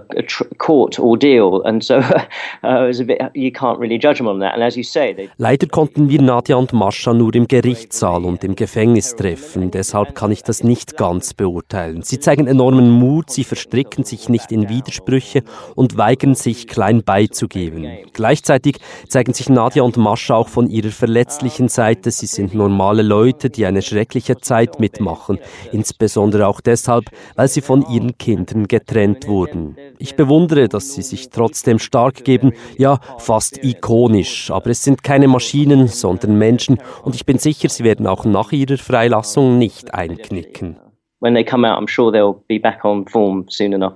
court 0.57 0.97
ordeal, 0.97 1.61
and 1.61 1.83
so 1.83 1.97
uh, 2.63 2.91
bit. 3.05 3.21
You 3.35 3.51
can't 3.51 3.77
really 3.77 3.99
judge 3.99 4.17
them 4.17 4.27
on 4.27 4.39
that. 4.39 4.55
And 4.55 4.63
as 4.63 4.75
you 4.75 4.81
say, 4.81 5.13
they 5.13 5.29
leider 5.37 5.67
konnten 5.67 6.09
wir 6.09 6.19
Nadia 6.23 6.55
und 6.55 6.73
Mascha 6.73 7.13
nur 7.13 7.35
im 7.35 7.47
Gerichtssaal 7.47 8.25
und 8.25 8.43
im 8.43 8.55
Gefängnis 8.55 9.15
treffen. 9.15 9.69
Deshalb 9.69 10.15
kann 10.15 10.31
ich 10.31 10.41
das 10.41 10.63
nicht 10.63 10.97
ganz 10.97 11.35
beurteilen. 11.35 12.01
Sie 12.01 12.19
zeigen 12.19 12.47
enormen 12.47 12.89
Mut, 12.89 13.29
sie 13.29 13.43
verstricken 13.43 14.05
sich 14.05 14.27
nicht 14.27 14.51
in 14.51 14.69
Widersprüche 14.69 15.43
und 15.75 15.99
weigern 15.99 16.33
sich, 16.33 16.67
klein 16.67 17.03
beizugeben. 17.03 17.87
Gleichzeitig 18.13 18.77
zeigen 19.07 19.33
sich 19.33 19.49
Nadia 19.49 19.83
und 19.83 19.97
Mascha 19.97 20.33
auch 20.33 20.47
von 20.47 20.67
ihrer 20.67 20.89
verletzlichen 20.89 21.67
Seite. 21.67 22.09
Sie 22.09 22.25
sind 22.25 22.55
normale 22.55 23.03
Leute, 23.03 23.51
die 23.51 23.67
eine 23.67 23.82
schreckliche 23.83 24.37
Zeit 24.37 24.79
mitmachen, 24.79 25.39
insbesondere 25.71 26.47
auch 26.47 26.61
deshalb, 26.61 27.05
weil 27.35 27.47
sie 27.47 27.61
von 27.61 27.85
ihren 27.89 28.17
Kindern 28.17 28.67
getrennt 28.67 29.27
wurden. 29.27 29.75
Ich 29.99 30.15
bewundere, 30.15 30.67
dass 30.67 30.93
sie 30.93 31.01
sich 31.01 31.29
trotzdem 31.29 31.79
stark 31.79 32.23
geben, 32.23 32.53
ja 32.77 32.99
fast 33.17 33.63
ikonisch, 33.63 34.49
aber 34.51 34.71
es 34.71 34.83
sind 34.83 35.03
keine 35.03 35.27
Maschinen, 35.27 35.87
sondern 35.87 36.37
Menschen 36.37 36.79
und 37.03 37.15
ich 37.15 37.25
bin 37.25 37.37
sicher, 37.37 37.69
sie 37.69 37.83
werden 37.83 38.07
auch 38.07 38.25
nach 38.25 38.51
ihrer 38.51 38.77
Freilassung 38.77 39.57
nicht 39.57 39.93
einknicken. 39.93 40.77
When 41.19 41.35
they 41.35 41.45
come 41.45 41.65
out, 41.65 41.79
I'm 41.79 41.87
sure 41.87 42.11
they'll 42.11 42.43
be 42.49 42.59
back 42.59 42.83
on 42.83 43.07
form 43.07 43.45
soon 43.47 43.71
enough. 43.71 43.93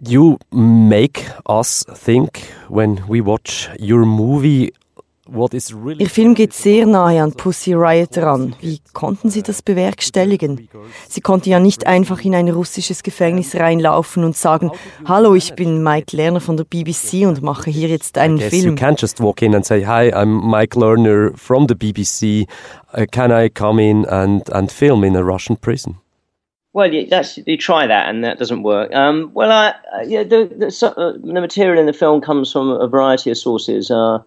You 0.00 0.38
make 0.52 1.24
us 1.48 1.84
think 1.94 2.42
when 2.68 3.00
we 3.08 3.20
watch 3.20 3.70
your 3.78 4.04
movie 4.04 4.72
Ihr 5.26 6.10
Film 6.10 6.34
geht 6.34 6.52
sehr 6.52 6.84
nahe 6.84 7.22
an 7.22 7.32
Pussy 7.32 7.72
Riot 7.72 8.18
ran. 8.18 8.54
Wie 8.60 8.80
konnten 8.92 9.30
Sie 9.30 9.42
das 9.42 9.62
bewerkstelligen? 9.62 10.68
Sie 11.08 11.22
konnte 11.22 11.48
ja 11.48 11.58
nicht 11.60 11.86
einfach 11.86 12.22
in 12.22 12.34
ein 12.34 12.48
russisches 12.50 13.02
Gefängnis 13.02 13.54
reinlaufen 13.54 14.22
und 14.22 14.36
sagen, 14.36 14.70
hallo, 15.06 15.34
ich 15.34 15.54
bin 15.54 15.82
Mike 15.82 16.14
Lerner 16.14 16.40
von 16.40 16.58
der 16.58 16.64
BBC 16.64 17.26
und 17.26 17.42
mache 17.42 17.70
hier 17.70 17.88
jetzt 17.88 18.18
einen 18.18 18.36
I 18.36 18.50
Film. 18.50 18.76
You 18.76 18.84
can't 18.84 19.00
just 19.00 19.18
walk 19.20 19.40
in 19.40 19.54
and 19.54 19.64
say, 19.64 19.86
hi, 19.86 20.12
I'm 20.12 20.46
Mike 20.46 20.78
Lerner 20.78 21.34
from 21.38 21.68
the 21.68 21.74
BBC. 21.74 22.46
Uh, 22.92 23.06
can 23.10 23.32
I 23.32 23.48
come 23.48 23.82
in 23.82 24.04
and, 24.04 24.50
and 24.50 24.70
film 24.70 25.04
in 25.04 25.16
a 25.16 25.24
Russian 25.24 25.56
prison? 25.56 25.96
Well, 26.74 26.92
you, 26.92 27.06
that's 27.06 27.38
you 27.46 27.56
try 27.56 27.86
that, 27.86 28.08
and 28.08 28.24
that 28.24 28.38
doesn't 28.38 28.64
work. 28.64 28.92
Um, 28.92 29.30
well, 29.32 29.50
I, 29.50 29.74
uh, 29.96 30.02
yeah, 30.02 30.24
the 30.24 30.52
the, 30.58 30.70
so, 30.72 30.88
uh, 30.88 31.12
the 31.12 31.40
material 31.40 31.78
in 31.78 31.86
the 31.86 31.92
film 31.92 32.20
comes 32.20 32.50
from 32.50 32.68
a 32.68 32.88
variety 32.88 33.30
of 33.30 33.38
sources. 33.38 33.92
Uh, 33.92 34.18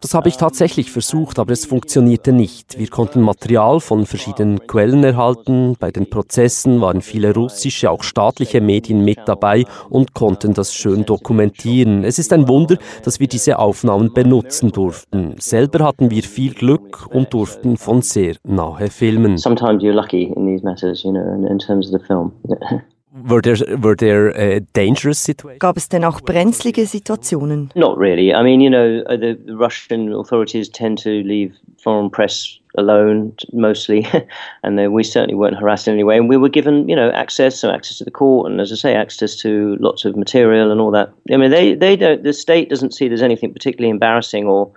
Das 0.00 0.14
habe 0.14 0.28
ich 0.28 0.36
tatsächlich 0.36 0.92
versucht, 0.92 1.40
aber 1.40 1.52
es 1.52 1.66
funktionierte 1.66 2.32
nicht. 2.32 2.78
Wir 2.78 2.86
konnten 2.86 3.20
Material 3.20 3.80
von 3.80 4.06
verschiedenen 4.06 4.64
Quellen 4.68 5.02
erhalten. 5.02 5.74
Bei 5.80 5.90
den 5.90 6.08
Prozessen 6.08 6.80
waren 6.80 7.00
viele 7.02 7.34
russische, 7.34 7.90
auch 7.90 8.04
staatliche 8.04 8.60
Medien 8.60 9.04
mit 9.04 9.18
dabei 9.26 9.64
und 9.90 10.14
konnten 10.14 10.54
das 10.54 10.72
schön 10.72 11.04
dokumentieren. 11.04 12.04
Es 12.04 12.20
ist 12.20 12.32
ein 12.32 12.46
Wunder, 12.46 12.76
dass 13.02 13.18
wir 13.18 13.26
diese 13.26 13.58
Aufnahmen 13.58 14.12
benutzen 14.14 14.70
durften. 14.70 15.34
Selber 15.40 15.84
hatten 15.84 16.12
wir 16.12 16.22
viel 16.22 16.54
Glück 16.54 17.08
und 17.12 17.34
durften 17.34 17.76
von 17.76 18.00
sehr 18.00 18.36
nahe 18.44 18.90
filmen. 18.90 19.36
sometimes 19.36 19.82
you're 19.82 19.92
lucky 19.92 20.32
in 20.36 20.46
these 20.46 20.62
matters, 20.62 21.02
you 21.02 21.10
know, 21.10 21.46
in, 21.46 21.58
terms 21.58 21.92
of 21.92 22.00
the 22.00 22.06
film. 22.06 22.32
Were 23.28 23.42
there, 23.42 23.56
were 23.76 23.94
there 23.94 24.30
uh, 24.34 24.60
dangerous 24.72 25.18
situations? 25.18 25.60
Gab 25.60 25.76
es 25.76 25.88
denn 25.88 26.04
auch 26.04 26.22
brenzlige 26.22 26.86
Situationen? 26.86 27.70
Not 27.74 27.98
really. 27.98 28.34
I 28.34 28.42
mean, 28.42 28.60
you 28.60 28.70
know, 28.70 29.02
uh, 29.06 29.16
the, 29.16 29.38
the 29.44 29.54
Russian 29.54 30.12
authorities 30.14 30.68
tend 30.70 30.96
to 30.98 31.10
leave 31.22 31.54
foreign 31.82 32.08
press 32.08 32.58
alone 32.78 33.34
mostly, 33.52 34.06
and 34.62 34.78
then 34.78 34.92
we 34.92 35.02
certainly 35.02 35.34
weren't 35.34 35.58
harassed 35.58 35.88
in 35.88 35.94
any 35.94 36.04
way. 36.04 36.16
And 36.16 36.28
we 36.28 36.38
were 36.38 36.48
given, 36.48 36.88
you 36.88 36.96
know, 36.96 37.10
access, 37.10 37.58
so 37.58 37.70
access 37.70 37.98
to 37.98 38.04
the 38.04 38.10
court, 38.10 38.50
and 38.50 38.60
as 38.60 38.72
I 38.72 38.76
say, 38.76 38.94
access 38.94 39.36
to 39.36 39.76
lots 39.78 40.06
of 40.06 40.16
material 40.16 40.70
and 40.70 40.80
all 40.80 40.90
that. 40.92 41.12
I 41.30 41.36
mean, 41.36 41.50
they 41.50 41.74
they 41.74 41.96
don't. 41.96 42.22
The 42.22 42.32
state 42.32 42.70
doesn't 42.70 42.94
see 42.94 43.08
there's 43.08 43.22
anything 43.22 43.52
particularly 43.52 43.90
embarrassing 43.90 44.46
or 44.46 44.72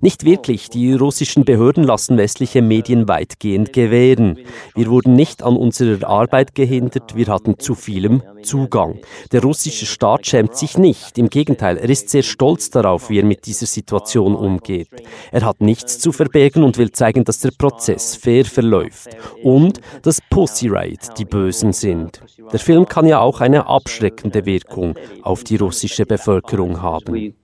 Nicht 0.00 0.24
wirklich. 0.24 0.70
Die 0.70 0.92
russischen 0.92 1.44
Behörden 1.44 1.84
lassen 1.84 2.16
westliche 2.16 2.62
Medien 2.62 3.08
weitgehend 3.08 3.72
gewähren. 3.72 4.38
Wir 4.74 4.88
wurden 4.88 5.14
nicht 5.14 5.42
an 5.42 5.56
unserer 5.56 6.08
Arbeit 6.08 6.54
gehindert, 6.54 7.16
wir 7.16 7.26
hatten 7.26 7.58
zu 7.58 7.74
vielem 7.74 8.22
Zugang. 8.42 8.98
Der 9.32 9.42
russische 9.42 9.86
Staat 9.86 10.26
schämt 10.26 10.54
sich 10.56 10.76
nicht. 10.78 11.18
Im 11.18 11.30
Gegenteil, 11.30 11.78
er 11.78 11.88
ist 11.88 12.10
sehr 12.10 12.22
stolz 12.22 12.70
darauf, 12.70 13.10
wie 13.10 13.18
er 13.18 13.24
mit 13.24 13.46
dieser 13.46 13.66
Situation 13.66 14.34
umgeht. 14.34 14.88
Er 15.32 15.44
hat 15.44 15.60
nichts 15.60 15.98
zu 15.98 16.12
verbergen 16.12 16.62
und 16.62 16.78
will 16.78 16.92
zeigen, 16.92 17.24
dass 17.24 17.40
der 17.40 17.52
Prozess 17.56 18.16
fair 18.16 18.44
verläuft. 18.44 19.08
Und 19.42 19.80
dass 20.02 20.20
Pussy 20.30 20.68
Riot 20.68 21.18
die 21.18 21.24
Bösen 21.24 21.72
sind. 21.72 22.20
Der 22.52 22.60
Film 22.60 22.86
kann 22.86 23.06
ja 23.06 23.20
auch 23.20 23.40
eine 23.40 23.66
abschreckende 23.66 24.46
Wirkung 24.46 24.94
auf 25.22 25.44
die 25.44 25.56
russische 25.56 26.06
Bevölkerung 26.06 26.82
haben. 26.82 27.34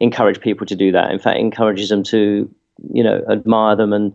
Encourage 0.00 0.40
people 0.40 0.66
to 0.66 0.76
do 0.76 0.92
that. 0.92 1.10
In 1.10 1.18
fact, 1.18 1.38
encourages 1.38 1.88
them 1.88 2.02
to, 2.04 2.52
you 2.92 3.02
know, 3.02 3.22
admire 3.28 3.76
them 3.76 3.92
and 3.92 4.12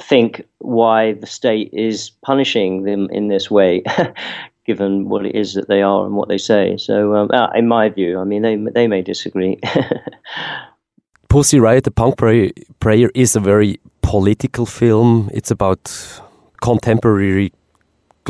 think 0.00 0.46
why 0.58 1.12
the 1.14 1.26
state 1.26 1.70
is 1.72 2.10
punishing 2.24 2.84
them 2.84 3.08
in 3.10 3.28
this 3.28 3.50
way, 3.50 3.82
given 4.66 5.08
what 5.08 5.26
it 5.26 5.34
is 5.34 5.54
that 5.54 5.68
they 5.68 5.82
are 5.82 6.06
and 6.06 6.14
what 6.14 6.28
they 6.28 6.38
say. 6.38 6.76
So, 6.76 7.14
um, 7.14 7.30
uh, 7.32 7.50
in 7.54 7.68
my 7.68 7.88
view, 7.88 8.18
I 8.18 8.24
mean, 8.24 8.42
they 8.42 8.56
they 8.56 8.88
may 8.88 9.02
disagree. 9.02 9.58
Pussy 11.28 11.60
Riot, 11.60 11.84
The 11.84 11.92
Punk 11.92 12.16
Prayer 12.16 13.10
is 13.14 13.36
a 13.36 13.40
very 13.40 13.78
political 14.02 14.66
film. 14.66 15.30
It's 15.32 15.52
about 15.52 16.20
contemporary 16.60 17.52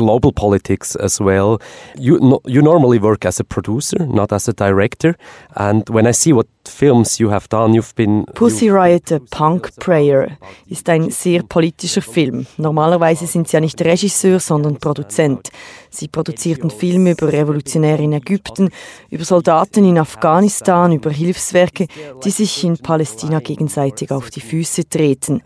global 0.01 0.31
politics 0.31 0.95
as 0.95 1.19
well. 1.19 1.59
You 1.97 2.19
no, 2.19 2.39
you 2.45 2.61
normally 2.61 2.99
work 2.99 3.25
as 3.25 3.39
a 3.39 3.43
producer, 3.43 4.05
not 4.07 4.31
as 4.31 4.47
a 4.47 4.53
director. 4.53 5.15
And 5.55 5.87
when 5.89 6.07
I 6.07 6.13
see 6.13 6.33
what 6.33 6.47
films 6.65 7.19
you 7.19 7.29
have 7.29 7.47
done, 7.49 7.73
you've 7.73 7.95
been 7.95 8.25
Pussy 8.33 8.69
Riot, 8.69 9.11
a 9.11 9.19
Punk 9.19 9.69
Prayer, 9.79 10.37
ist 10.67 10.89
ein 10.89 11.11
sehr 11.11 11.43
politischer 11.43 12.01
Film. 12.01 12.45
Normalerweise 12.57 13.27
sind 13.27 13.47
sie 13.47 13.57
ja 13.57 13.61
nicht 13.61 13.81
Regisseur, 13.81 14.39
sondern 14.39 14.77
Produzent. 14.77 15.49
Sie 15.89 16.07
produzierten 16.07 16.69
Filme 16.69 17.11
über 17.11 17.31
Revolutionäre 17.31 18.01
in 18.01 18.13
Ägypten, 18.13 18.69
über 19.09 19.25
Soldaten 19.25 19.85
in 19.85 19.97
Afghanistan, 19.97 20.91
über 20.91 21.11
Hilfswerke, 21.11 21.87
die 22.23 22.31
sich 22.31 22.63
in 22.63 22.77
Palästina 22.77 23.39
gegenseitig 23.39 24.11
auf 24.11 24.29
die 24.29 24.41
Füße 24.41 24.87
treten. 24.87 25.41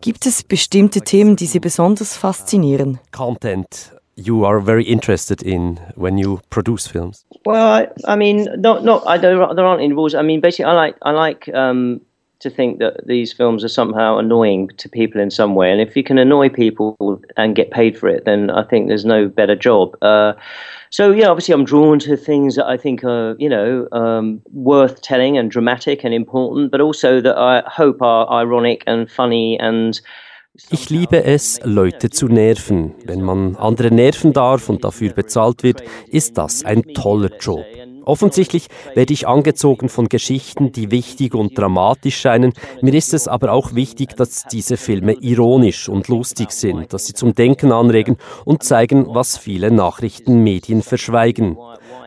Gibt 0.00 0.26
es 0.26 0.44
bestimmte 0.44 1.00
Themen, 1.00 1.34
die 1.34 1.46
Sie 1.46 1.58
besonders 1.58 2.16
faszinieren? 2.16 3.00
content 3.10 3.97
you 4.18 4.44
are 4.44 4.58
very 4.58 4.82
interested 4.82 5.42
in 5.42 5.76
when 5.94 6.18
you 6.18 6.40
produce 6.50 6.88
films. 6.88 7.24
Well, 7.46 7.72
I, 7.72 8.12
I 8.12 8.16
mean, 8.16 8.48
not 8.60 8.84
not. 8.84 9.06
I 9.06 9.16
don't. 9.16 9.54
There 9.54 9.64
aren't 9.64 9.80
any 9.80 9.94
rules. 9.94 10.14
I 10.14 10.22
mean, 10.22 10.40
basically, 10.40 10.64
I 10.64 10.72
like 10.72 10.96
I 11.02 11.12
like 11.12 11.48
um, 11.54 12.00
to 12.40 12.50
think 12.50 12.80
that 12.80 13.06
these 13.06 13.32
films 13.32 13.62
are 13.62 13.68
somehow 13.68 14.18
annoying 14.18 14.70
to 14.78 14.88
people 14.88 15.20
in 15.20 15.30
some 15.30 15.54
way, 15.54 15.70
and 15.70 15.80
if 15.80 15.96
you 15.96 16.02
can 16.02 16.18
annoy 16.18 16.48
people 16.48 17.22
and 17.36 17.54
get 17.54 17.70
paid 17.70 17.96
for 17.96 18.08
it, 18.08 18.24
then 18.24 18.50
I 18.50 18.64
think 18.64 18.88
there's 18.88 19.04
no 19.04 19.28
better 19.28 19.54
job. 19.54 19.96
Uh, 20.02 20.32
so 20.90 21.12
yeah, 21.12 21.28
obviously, 21.28 21.54
I'm 21.54 21.64
drawn 21.64 22.00
to 22.00 22.16
things 22.16 22.56
that 22.56 22.66
I 22.66 22.76
think 22.76 23.04
are 23.04 23.36
you 23.38 23.48
know 23.48 23.86
um, 23.92 24.42
worth 24.52 25.00
telling 25.00 25.38
and 25.38 25.48
dramatic 25.48 26.02
and 26.02 26.12
important, 26.12 26.72
but 26.72 26.80
also 26.80 27.20
that 27.20 27.38
I 27.38 27.62
hope 27.68 28.02
are 28.02 28.28
ironic 28.32 28.82
and 28.88 29.08
funny 29.08 29.58
and 29.60 30.00
Ich 30.70 30.90
liebe 30.90 31.22
es, 31.22 31.60
Leute 31.62 32.10
zu 32.10 32.26
nerven. 32.26 32.94
Wenn 33.04 33.22
man 33.22 33.54
andere 33.56 33.92
nerven 33.92 34.32
darf 34.32 34.68
und 34.68 34.84
dafür 34.84 35.12
bezahlt 35.12 35.62
wird, 35.62 35.82
ist 36.08 36.36
das 36.36 36.64
ein 36.64 36.82
toller 36.94 37.30
Job. 37.38 37.64
Offensichtlich 38.04 38.68
werde 38.94 39.12
ich 39.12 39.28
angezogen 39.28 39.88
von 39.88 40.08
Geschichten, 40.08 40.72
die 40.72 40.90
wichtig 40.90 41.34
und 41.34 41.56
dramatisch 41.56 42.18
scheinen. 42.18 42.54
Mir 42.80 42.94
ist 42.94 43.14
es 43.14 43.28
aber 43.28 43.52
auch 43.52 43.74
wichtig, 43.74 44.16
dass 44.16 44.44
diese 44.50 44.76
Filme 44.78 45.12
ironisch 45.12 45.88
und 45.88 46.08
lustig 46.08 46.50
sind, 46.50 46.92
dass 46.92 47.06
sie 47.06 47.12
zum 47.12 47.34
Denken 47.34 47.70
anregen 47.70 48.16
und 48.44 48.62
zeigen, 48.62 49.06
was 49.10 49.36
viele 49.36 49.70
Nachrichtenmedien 49.70 50.82
verschweigen. 50.82 51.56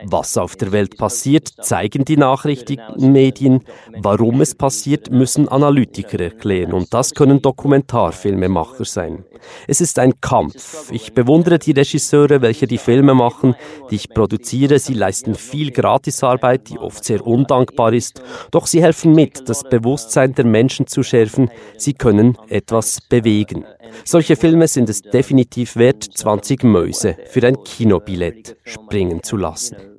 Was 0.03 0.37
auf 0.37 0.55
der 0.55 0.71
Welt 0.71 0.97
passiert, 0.97 1.49
zeigen 1.61 2.05
die 2.05 2.17
Nachrichtenmedien. 2.17 3.63
Warum 3.97 4.41
es 4.41 4.55
passiert, 4.55 5.11
müssen 5.11 5.47
Analytiker 5.47 6.19
erklären. 6.19 6.73
Und 6.73 6.93
das 6.93 7.13
können 7.13 7.41
Dokumentarfilmemacher 7.41 8.85
sein. 8.85 9.25
Es 9.67 9.81
ist 9.81 9.99
ein 9.99 10.19
Kampf. 10.21 10.91
Ich 10.91 11.13
bewundere 11.13 11.59
die 11.59 11.71
Regisseure, 11.71 12.41
welche 12.41 12.67
die 12.67 12.77
Filme 12.77 13.13
machen, 13.13 13.55
die 13.89 13.95
ich 13.95 14.09
produziere. 14.09 14.79
Sie 14.79 14.93
leisten 14.93 15.35
viel 15.35 15.71
Gratisarbeit, 15.71 16.69
die 16.69 16.79
oft 16.79 17.03
sehr 17.03 17.25
undankbar 17.25 17.93
ist. 17.93 18.21
Doch 18.51 18.67
sie 18.67 18.81
helfen 18.81 19.13
mit, 19.13 19.47
das 19.49 19.63
Bewusstsein 19.63 20.33
der 20.33 20.45
Menschen 20.45 20.87
zu 20.87 21.03
schärfen. 21.03 21.49
Sie 21.77 21.93
können 21.93 22.37
etwas 22.49 22.99
bewegen. 23.01 23.65
Solche 24.05 24.35
Filme 24.35 24.67
sind 24.67 24.89
es 24.89 25.01
definitiv 25.01 25.75
wert, 25.75 26.03
20 26.03 26.63
Mäuse 26.63 27.17
für 27.27 27.45
ein 27.45 27.63
Kinobillett 27.63 28.57
springen 28.63 29.23
zu 29.23 29.37
lassen. 29.37 29.90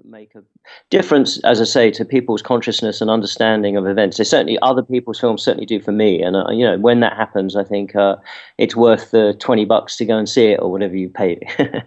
Difference, 0.90 1.38
as 1.44 1.60
I 1.60 1.64
say, 1.64 1.90
to 1.92 2.04
people's 2.04 2.42
consciousness 2.42 3.00
and 3.00 3.10
understanding 3.10 3.76
of 3.76 3.86
events. 3.86 4.16
They 4.16 4.24
certainly, 4.24 4.58
other 4.62 4.82
people's 4.82 5.20
films 5.20 5.42
certainly 5.42 5.66
do 5.66 5.80
for 5.80 5.92
me. 5.92 6.22
And, 6.22 6.36
uh, 6.36 6.50
you 6.50 6.64
know, 6.64 6.78
when 6.78 7.00
that 7.00 7.16
happens, 7.16 7.56
I 7.56 7.64
think 7.64 7.96
uh, 7.96 8.16
it's 8.58 8.76
worth 8.76 9.10
the 9.10 9.34
20 9.38 9.64
bucks 9.64 9.96
to 9.96 10.04
go 10.04 10.18
and 10.18 10.28
see 10.28 10.46
it 10.46 10.60
or 10.60 10.70
whatever 10.70 10.96
you 10.96 11.08
pay. 11.08 11.40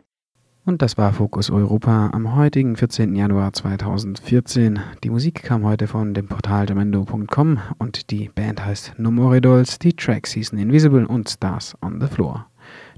Und 0.67 0.81
das 0.81 0.97
war 0.97 1.13
Fokus 1.13 1.51
Europa 1.51 2.09
am 2.11 2.35
heutigen 2.35 2.75
14. 2.75 3.15
Januar 3.15 3.53
2014. 3.53 4.79
Die 5.03 5.11
Musik 5.11 5.43
kam 5.43 5.63
heute 5.63 5.85
von 5.85 6.15
dem 6.15 6.27
Portal 6.27 6.67
jamendo.com 6.67 7.59
und 7.77 8.09
die 8.09 8.29
Band 8.29 8.65
heißt 8.65 8.93
No 8.97 9.11
More 9.11 9.39
Dolls. 9.39 9.77
Die 9.77 9.93
Tracks 9.93 10.31
hießen 10.31 10.57
Invisible 10.57 11.05
und 11.05 11.29
Stars 11.29 11.75
on 11.83 12.01
the 12.01 12.07
Floor. 12.07 12.47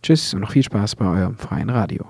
Tschüss 0.01 0.33
und 0.33 0.41
noch 0.41 0.51
viel 0.51 0.63
Spaß 0.63 0.95
bei 0.95 1.07
eurem 1.07 1.35
freien 1.35 1.69
Radio. 1.69 2.05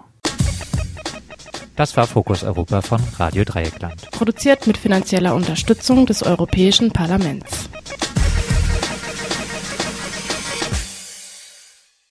Das 1.78 1.96
war 1.96 2.08
Fokus 2.08 2.44
Europa 2.44 2.82
von 2.82 3.00
Radio 3.20 3.44
Dreieckland. 3.44 4.10
Produziert 4.10 4.66
mit 4.66 4.80
finanzieller 4.80 5.36
Unterstützung 5.36 6.08
des 6.08 6.24
Europäischen 6.24 6.92
Parlaments. 6.92 7.70